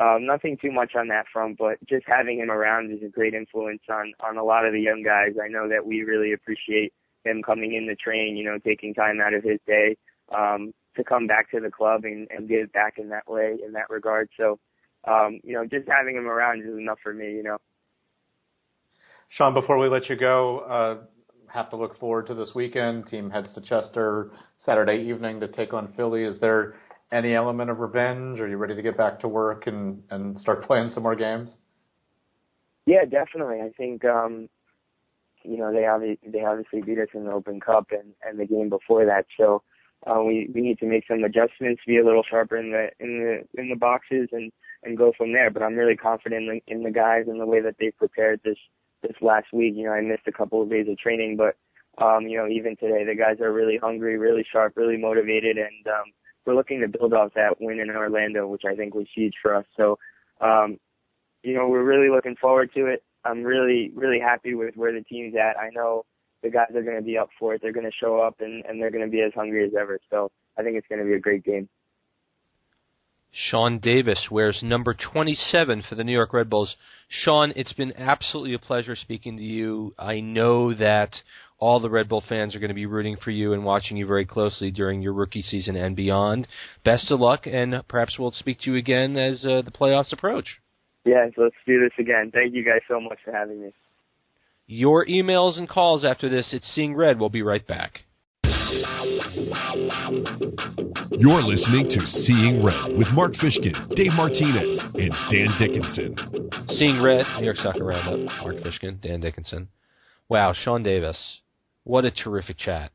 [0.00, 3.34] um nothing too much on that front, but just having him around is a great
[3.34, 5.34] influence on on a lot of the young guys.
[5.42, 9.20] I know that we really appreciate him coming in the train, you know, taking time
[9.20, 9.96] out of his day.
[10.34, 13.72] Um to come back to the club and, and give back in that way, in
[13.72, 14.28] that regard.
[14.36, 14.58] So,
[15.04, 17.58] um, you know, just having him around is enough for me, you know.
[19.30, 21.06] Sean, before we let you go, uh,
[21.52, 23.06] have to look forward to this weekend.
[23.06, 26.24] Team heads to Chester Saturday evening to take on Philly.
[26.24, 26.74] Is there
[27.10, 28.40] any element of revenge?
[28.40, 31.56] Are you ready to get back to work and, and start playing some more games?
[32.86, 33.60] Yeah, definitely.
[33.60, 34.48] I think um,
[35.44, 38.46] you know they obviously they obviously beat us in the Open Cup and and the
[38.46, 39.26] game before that.
[39.38, 39.62] So
[40.06, 43.18] uh, we we need to make some adjustments, be a little sharper in the in
[43.20, 44.50] the in the boxes, and
[44.82, 45.50] and go from there.
[45.50, 48.40] But I'm really confident in, the, in the guys and the way that they've prepared
[48.44, 48.58] this
[49.02, 49.74] this last week.
[49.76, 51.56] You know, I missed a couple of days of training, but
[52.02, 55.86] um, you know, even today, the guys are really hungry, really sharp, really motivated, and
[55.86, 56.12] um,
[56.46, 59.54] we're looking to build off that win in Orlando, which I think was huge for
[59.54, 59.66] us.
[59.76, 59.98] So,
[60.40, 60.78] um,
[61.42, 63.04] you know, we're really looking forward to it.
[63.24, 65.56] I'm really, really happy with where the team's at.
[65.56, 66.04] I know
[66.42, 67.62] the guys are going to be up for it.
[67.62, 69.98] They're going to show up and, and they're going to be as hungry as ever.
[70.10, 71.68] So I think it's going to be a great game.
[73.34, 76.76] Sean Davis wears number 27 for the New York Red Bulls.
[77.08, 79.94] Sean, it's been absolutely a pleasure speaking to you.
[79.98, 81.14] I know that
[81.58, 84.06] all the Red Bull fans are going to be rooting for you and watching you
[84.06, 86.46] very closely during your rookie season and beyond.
[86.84, 90.60] Best of luck, and perhaps we'll speak to you again as uh, the playoffs approach.
[91.06, 92.30] Yes, let's do this again.
[92.34, 93.72] Thank you guys so much for having me.
[94.74, 97.20] Your emails and calls after this, it's Seeing Red.
[97.20, 98.04] We'll be right back.
[101.10, 106.16] You're listening to Seeing Red with Mark Fishkin, Dave Martinez, and Dan Dickinson.
[106.68, 108.34] Seeing Red, New York Soccer Roundup.
[108.42, 109.68] Mark Fishkin, Dan Dickinson.
[110.30, 111.40] Wow, Sean Davis,
[111.84, 112.92] what a terrific chat.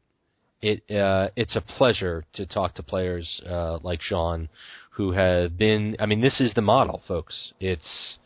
[0.64, 4.50] It uh, it's a pleasure to talk to players uh, like Sean,
[4.94, 5.96] who have been.
[6.00, 7.54] I mean, this is the model, folks.
[7.60, 8.18] It's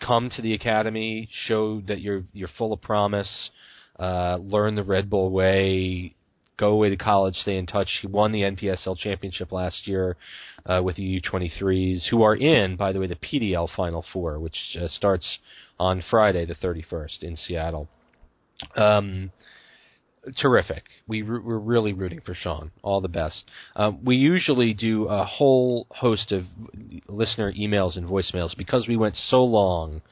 [0.00, 3.50] come to the academy, show that you're you're full of promise,
[3.98, 6.14] uh, learn the Red Bull way,
[6.60, 7.88] go away to college, stay in touch.
[8.00, 10.16] He won the NPSL championship last year
[10.66, 14.76] uh, with the U23s, who are in, by the way, the PDL Final Four, which
[14.80, 15.38] uh, starts
[15.78, 17.88] on Friday, the 31st, in Seattle.
[18.76, 19.32] Um,
[20.40, 20.84] terrific.
[21.06, 22.70] We we're really rooting for Sean.
[22.82, 23.50] All the best.
[23.76, 26.44] Um, we usually do a whole host of
[27.08, 30.02] listener emails and voicemails because we went so long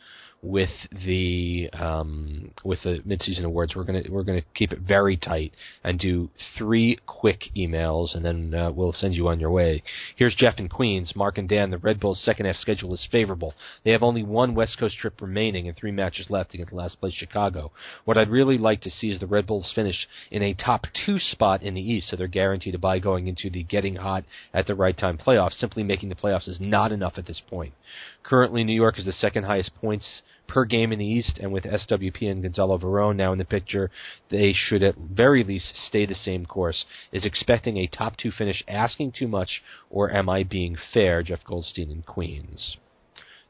[0.43, 0.71] with
[1.07, 3.75] the um, with the midseason awards.
[3.75, 8.55] We're gonna we're gonna keep it very tight and do three quick emails, and then
[8.55, 9.83] uh, we'll send you on your way.
[10.17, 11.13] Here's Jeff in Queens.
[11.17, 11.71] Mark and Dan.
[11.71, 13.55] The Red Bulls' second half schedule is favorable.
[13.85, 17.15] They have only one West Coast trip remaining and three matches left the last place
[17.15, 17.73] Chicago.
[18.05, 21.19] What I'd really like to see is the Red Bulls finish in a top two
[21.19, 24.67] spot in the East, so they're guaranteed a bye going into the getting hot at
[24.67, 25.55] the right time playoffs.
[25.55, 27.75] Simply making the playoffs is not enough at this point.
[28.23, 31.65] Currently, New York is the second highest points per game in the East, and with
[31.65, 33.91] SWP and Gonzalo Veron now in the picture,
[34.31, 36.85] they should at very least stay the same course.
[37.13, 41.23] Is expecting a top two finish asking too much, or am I being fair?
[41.23, 42.77] Jeff Goldstein in Queens.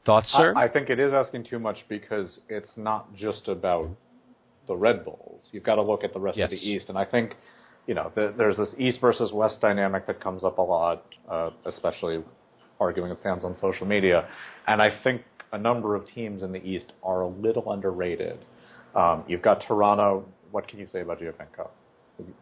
[0.05, 0.53] Thoughts, sir?
[0.55, 3.89] I, I think it is asking too much because it's not just about
[4.67, 5.43] the Red Bulls.
[5.51, 6.45] You've got to look at the rest yes.
[6.45, 7.35] of the East, and I think
[7.87, 11.49] you know the, there's this East versus West dynamic that comes up a lot, uh,
[11.65, 12.23] especially
[12.79, 14.27] arguing with fans on social media,
[14.69, 18.45] and I think a number of teams in the East are a little underrated.
[18.95, 20.25] Um, you've got Toronto.
[20.51, 21.69] What can you say about Giovinco?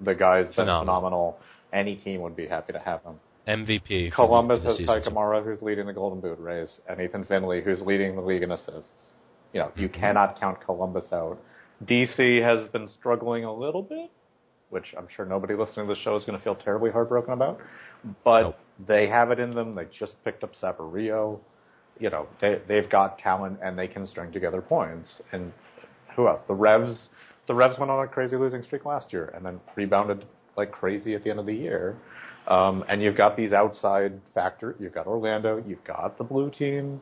[0.02, 1.40] The guy's been phenomenal.
[1.72, 3.16] Any team would be happy to have him.
[3.48, 4.12] MVP.
[4.14, 8.16] Columbus has Kei Kamara, who's leading the Golden Boot race, and Ethan Finlay, who's leading
[8.16, 9.12] the league in assists.
[9.54, 10.00] You know, you mm-hmm.
[10.00, 11.40] cannot count Columbus out.
[11.86, 14.10] DC has been struggling a little bit,
[14.70, 17.60] which I'm sure nobody listening to the show is going to feel terribly heartbroken about.
[18.26, 18.56] But nope.
[18.86, 19.76] they have it in them.
[19.76, 21.40] They just picked up Saborio
[22.00, 25.08] you know, they they've got talent and they can string together points.
[25.32, 25.52] And
[26.16, 26.42] who else?
[26.48, 27.10] The Revs.
[27.48, 30.26] The Revs went on a crazy losing streak last year and then rebounded
[30.58, 31.96] like crazy at the end of the year.
[32.48, 34.76] Um, and you've got these outside factors.
[34.80, 35.64] You've got Orlando.
[35.66, 37.02] You've got the blue team.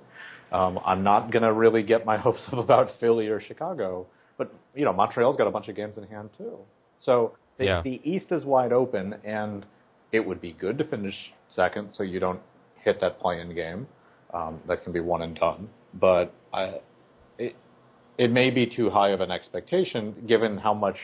[0.51, 4.05] Um, I'm not going to really get my hopes up about Philly or Chicago,
[4.37, 6.57] but you know Montreal's got a bunch of games in hand too.
[6.99, 7.81] So the, yeah.
[7.81, 9.65] the East is wide open, and
[10.11, 11.15] it would be good to finish
[11.49, 12.39] second so you don't
[12.83, 13.87] hit that play-in game
[14.35, 15.69] um, that can be one and done.
[15.93, 16.81] But I,
[17.39, 17.55] it,
[18.17, 20.97] it may be too high of an expectation given how much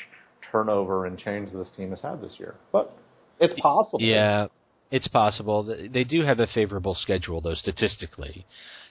[0.51, 2.55] turnover and change this team has had this year.
[2.71, 2.95] But
[3.39, 4.01] it's possible.
[4.01, 4.47] Yeah,
[4.91, 5.63] it's possible.
[5.63, 8.45] They do have a favorable schedule, though, statistically.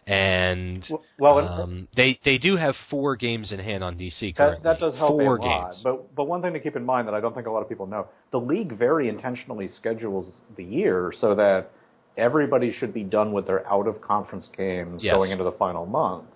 [0.06, 0.84] And
[1.18, 4.62] well, um, they they do have four games in hand on DC currently.
[4.62, 5.72] That, that does help four a lot.
[5.72, 5.80] Games.
[5.84, 7.68] But but one thing to keep in mind that I don't think a lot of
[7.68, 11.70] people know: the league very intentionally schedules the year so that
[12.16, 15.14] everybody should be done with their out of conference games yes.
[15.14, 16.26] going into the final month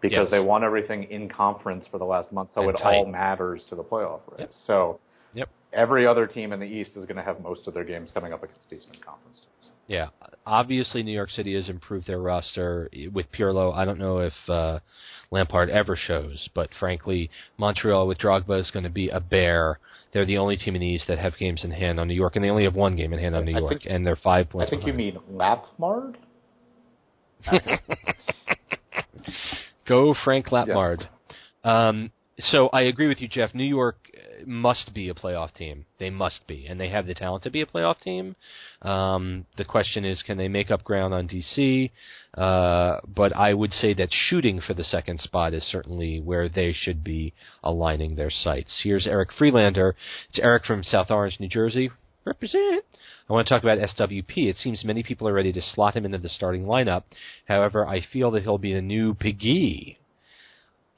[0.00, 0.30] because yes.
[0.30, 2.94] they want everything in conference for the last month, so and it tight.
[2.94, 4.40] all matters to the playoff race.
[4.40, 4.50] Yep.
[4.66, 5.00] So
[5.34, 5.48] Yep.
[5.72, 8.32] Every other team in the East is going to have most of their games coming
[8.32, 9.72] up against decent conference teams.
[9.86, 10.08] Yeah,
[10.44, 13.74] obviously New York City has improved their roster with Pirlo.
[13.74, 14.80] I don't know if uh,
[15.30, 19.78] Lampard ever shows, but frankly, Montreal with Drogba is going to be a bear.
[20.12, 22.34] They're the only team in the East that have games in hand on New York,
[22.36, 24.16] and they only have one game in hand on New I York, think- and they're
[24.16, 24.68] five points.
[24.68, 26.16] I think you mean Lapmard?
[29.86, 31.06] Go Frank Lapmard.
[31.64, 33.54] Um, so I agree with you, Jeff.
[33.54, 33.96] New York
[34.46, 35.86] must be a playoff team.
[35.98, 38.36] They must be, and they have the talent to be a playoff team.
[38.82, 41.90] Um, the question is, can they make up ground on DC?
[42.34, 46.72] Uh, but I would say that shooting for the second spot is certainly where they
[46.72, 48.80] should be aligning their sights.
[48.82, 49.96] Here's Eric Freelander.
[50.28, 51.90] It's Eric from South Orange, New Jersey.
[52.24, 52.84] Represent.
[53.28, 54.48] I want to talk about SWP.
[54.48, 57.04] It seems many people are ready to slot him into the starting lineup.
[57.46, 59.98] However, I feel that he'll be the new Piggy.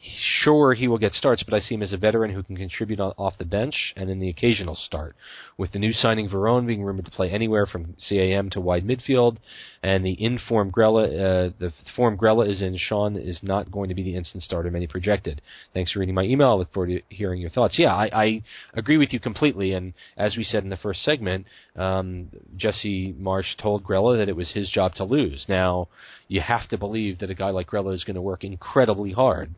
[0.02, 3.00] Sure, he will get starts, but I see him as a veteran who can contribute
[3.00, 5.14] on, off the bench and in the occasional start.
[5.58, 9.36] With the new signing Veron being rumored to play anywhere from CAM to wide midfield,
[9.82, 13.94] and the inform Grella, uh, the form Grella is in, Sean is not going to
[13.94, 15.42] be the instant starter many projected.
[15.74, 16.52] Thanks for reading my email.
[16.52, 17.78] I look forward to hearing your thoughts.
[17.78, 18.42] Yeah, I, I
[18.72, 19.74] agree with you completely.
[19.74, 21.46] And as we said in the first segment,
[21.76, 25.44] um, Jesse Marsch told Grella that it was his job to lose.
[25.46, 25.88] Now,
[26.26, 29.54] you have to believe that a guy like Grella is going to work incredibly hard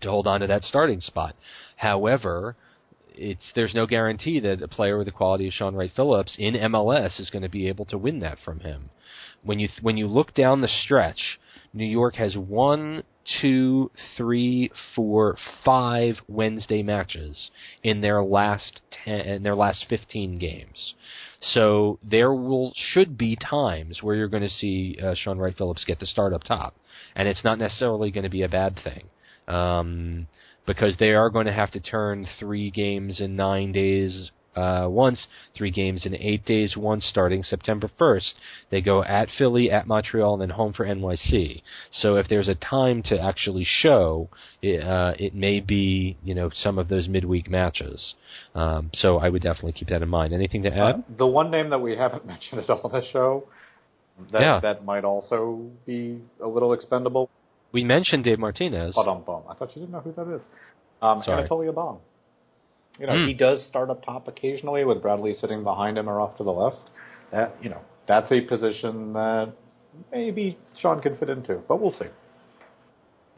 [0.00, 1.34] to hold on to that starting spot.
[1.76, 2.56] However,
[3.16, 6.54] it's there's no guarantee that a player with the quality of Shaun Wright Phillips in
[6.54, 8.90] MLS is going to be able to win that from him.
[9.42, 11.38] When you when you look down the stretch,
[11.72, 13.04] New York has one,
[13.40, 17.50] two, three, four, five Wednesday matches
[17.82, 20.94] in their last ten, in their last fifteen games.
[21.40, 25.84] So there will should be times where you're going to see uh, Shaun Wright Phillips
[25.84, 26.74] get the start up top,
[27.14, 29.04] and it's not necessarily going to be a bad thing
[29.48, 30.26] um,
[30.66, 35.26] because they are going to have to turn three games in nine days uh, once,
[35.56, 38.34] three games in eight days once, starting September 1st.
[38.70, 41.62] They go at Philly, at Montreal, and then home for NYC.
[41.90, 44.28] So if there's a time to actually show,
[44.62, 48.14] it, uh, it may be you know some of those midweek matches.
[48.54, 50.32] Um, so I would definitely keep that in mind.
[50.32, 50.94] Anything to add?
[50.94, 53.48] Uh, the one name that we haven't mentioned at all on the show
[54.30, 54.60] that Yeah.
[54.60, 57.28] that might also be a little expendable.
[57.74, 58.94] We mentioned Dave Martinez.
[58.94, 59.42] But um, bum.
[59.50, 60.42] I thought you didn't know who that is.
[61.02, 61.40] Um, Sorry.
[61.40, 61.98] Anatole Abang.
[62.98, 63.26] You know, Hmm.
[63.26, 66.52] he does start up top occasionally with Bradley sitting behind him or off to the
[66.52, 66.78] left.
[67.32, 69.52] That you know, that's a position that
[70.12, 72.06] maybe Sean can fit into, but we'll see.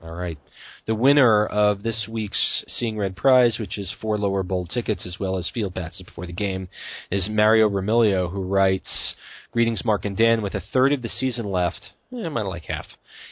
[0.03, 0.39] All right.
[0.87, 5.19] The winner of this week's Seeing Red Prize, which is four lower bowl tickets as
[5.19, 6.69] well as field passes before the game,
[7.11, 9.15] is Mario Ramilio, who writes,
[9.53, 10.43] Greetings, Mark and Dan.
[10.43, 12.87] With a third of the season left, eh, might like half.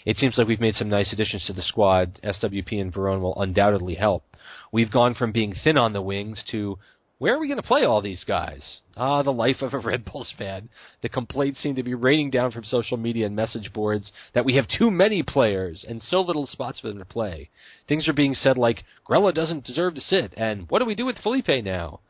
[0.04, 2.20] It seems like we've made some nice additions to the squad.
[2.22, 4.24] SWP and Veron will undoubtedly help.
[4.72, 6.78] We've gone from being thin on the wings to
[7.18, 8.80] where are we going to play all these guys?
[8.96, 10.68] Ah, the life of a Red Bulls fan.
[11.00, 14.56] The complaints seem to be raining down from social media and message boards that we
[14.56, 17.50] have too many players and so little spots for them to play.
[17.86, 21.06] Things are being said like, Grella doesn't deserve to sit, and what do we do
[21.06, 22.00] with Felipe now?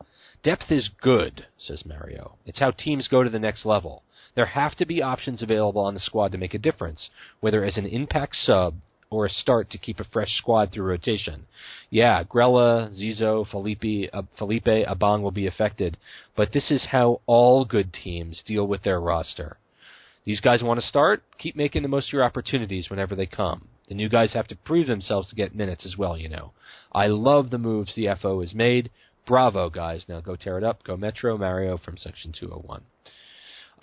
[0.43, 2.37] Depth is good, says Mario.
[2.45, 4.03] It's how teams go to the next level.
[4.35, 7.09] There have to be options available on the squad to make a difference,
[7.39, 8.75] whether as an impact sub
[9.09, 11.45] or a start to keep a fresh squad through rotation.
[11.89, 15.97] Yeah, Grella, Zizzo, Felipe, uh, Felipe, Abang will be affected,
[16.35, 19.57] but this is how all good teams deal with their roster.
[20.25, 23.69] These guys want to start, keep making the most of your opportunities whenever they come.
[23.87, 26.51] The new guys have to prove themselves to get minutes as well, you know.
[26.91, 28.89] I love the moves the FO has made.
[29.27, 30.05] Bravo, guys.
[30.07, 30.83] Now go tear it up.
[30.83, 32.81] Go Metro Mario from Section 201.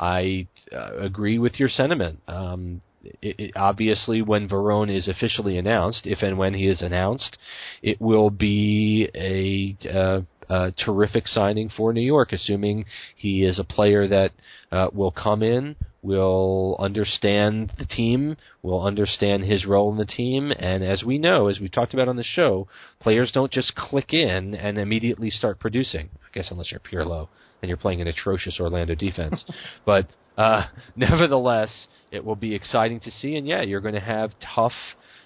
[0.03, 2.19] I uh, agree with your sentiment.
[2.27, 2.83] Um,
[3.23, 7.39] it, it, obviously, when Veron is officially announced, if and when he is announced,
[7.83, 12.85] it will be a, uh, a terrific signing for New York, assuming
[13.15, 14.33] he is a player that
[14.73, 20.51] uh, will come in, will understand the team, will understand his role in the team,
[20.59, 22.67] and as we know, as we've talked about on the show,
[22.99, 26.11] players don't just click in and immediately start producing.
[26.25, 27.29] I guess unless you're Pirlo
[27.63, 29.45] and you're playing an atrocious Orlando defense,
[29.87, 30.65] but uh,
[30.97, 34.73] nevertheless, it will be exciting to see, and yeah, you're going to have tough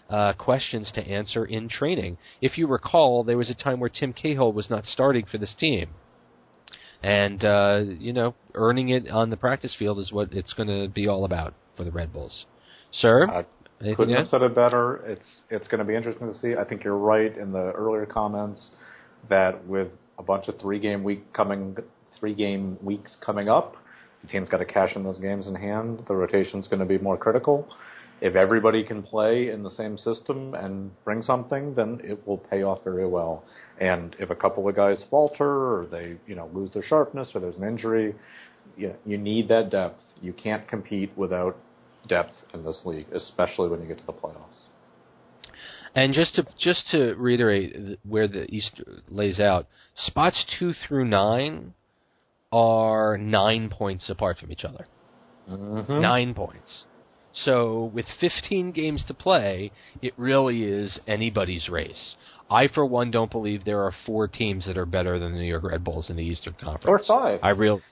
[0.09, 2.19] uh, questions to answer in training.
[2.41, 5.55] If you recall, there was a time where Tim Cahill was not starting for this
[5.59, 5.89] team,
[7.03, 10.93] and uh, you know, earning it on the practice field is what it's going to
[10.93, 12.47] be all about for the Red Bulls.
[12.93, 13.45] Sir, I
[13.81, 15.05] couldn't to have said it better.
[15.07, 16.55] It's it's going to be interesting to see.
[16.55, 18.71] I think you're right in the earlier comments
[19.29, 21.77] that with a bunch of three game week coming,
[22.19, 23.77] three game weeks coming up,
[24.23, 26.05] the team's got to cash in those games in hand.
[26.09, 27.69] The rotation's going to be more critical.
[28.21, 32.63] if everybody can play in the same system and bring something, then it will pay
[32.63, 33.45] off very well.
[33.79, 37.41] And if a couple of guys falter or they, you know, lose their sharpness or
[37.41, 38.15] there's an injury,
[38.77, 40.03] you, know, you need that depth.
[40.23, 41.57] You can't compete without
[42.09, 44.63] depth in this league, especially when you get to the playoffs.
[45.95, 51.73] And just to just to reiterate where the East lays out, spots two through nine
[52.53, 54.87] are nine points apart from each other.
[55.49, 56.01] Mm-hmm.
[56.01, 56.85] Nine points.
[57.45, 59.71] So with 15 games to play,
[60.01, 62.15] it really is anybody's race.
[62.51, 65.49] I, for one, don't believe there are four teams that are better than the New
[65.49, 66.87] York Red Bulls in the Eastern Conference.
[66.87, 67.41] Or five.
[67.43, 67.83] I real,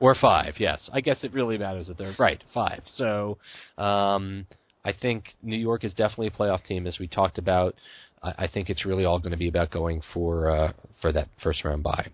[0.00, 0.54] or five.
[0.58, 2.42] Yes, I guess it really matters that they're right.
[2.54, 2.82] Five.
[2.94, 3.38] So,
[3.76, 4.46] um,
[4.84, 7.74] I think New York is definitely a playoff team, as we talked about.
[8.22, 11.28] I, I think it's really all going to be about going for uh, for that
[11.42, 12.08] first round bye.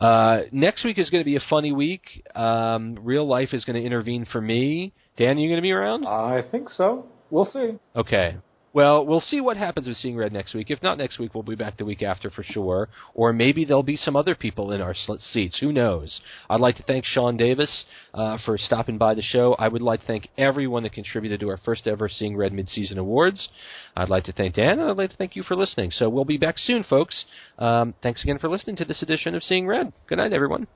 [0.00, 2.24] Uh, next week is going to be a funny week.
[2.34, 4.92] Um, real life is going to intervene for me.
[5.16, 6.06] Dan, are you going to be around?
[6.06, 7.06] I think so.
[7.30, 7.78] We'll see.
[7.96, 8.36] Okay.
[8.72, 10.70] Well, we'll see what happens with Seeing Red next week.
[10.70, 12.88] If not next week, we'll be back the week after for sure.
[13.14, 15.58] Or maybe there'll be some other people in our seats.
[15.58, 16.20] Who knows?
[16.50, 19.54] I'd like to thank Sean Davis uh, for stopping by the show.
[19.54, 22.98] I would like to thank everyone that contributed to our first ever Seeing Red Midseason
[22.98, 23.48] Awards.
[23.96, 25.90] I'd like to thank Dan, and I'd like to thank you for listening.
[25.90, 27.24] So we'll be back soon, folks.
[27.58, 29.92] Um, thanks again for listening to this edition of Seeing Red.
[30.08, 30.66] Good night, everyone.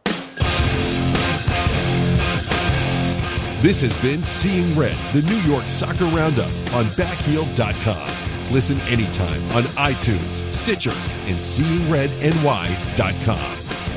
[3.63, 8.53] This has been Seeing Red, the New York Soccer Roundup on backheel.com.
[8.53, 13.92] Listen anytime on iTunes, Stitcher, and SeeingRedNY.com.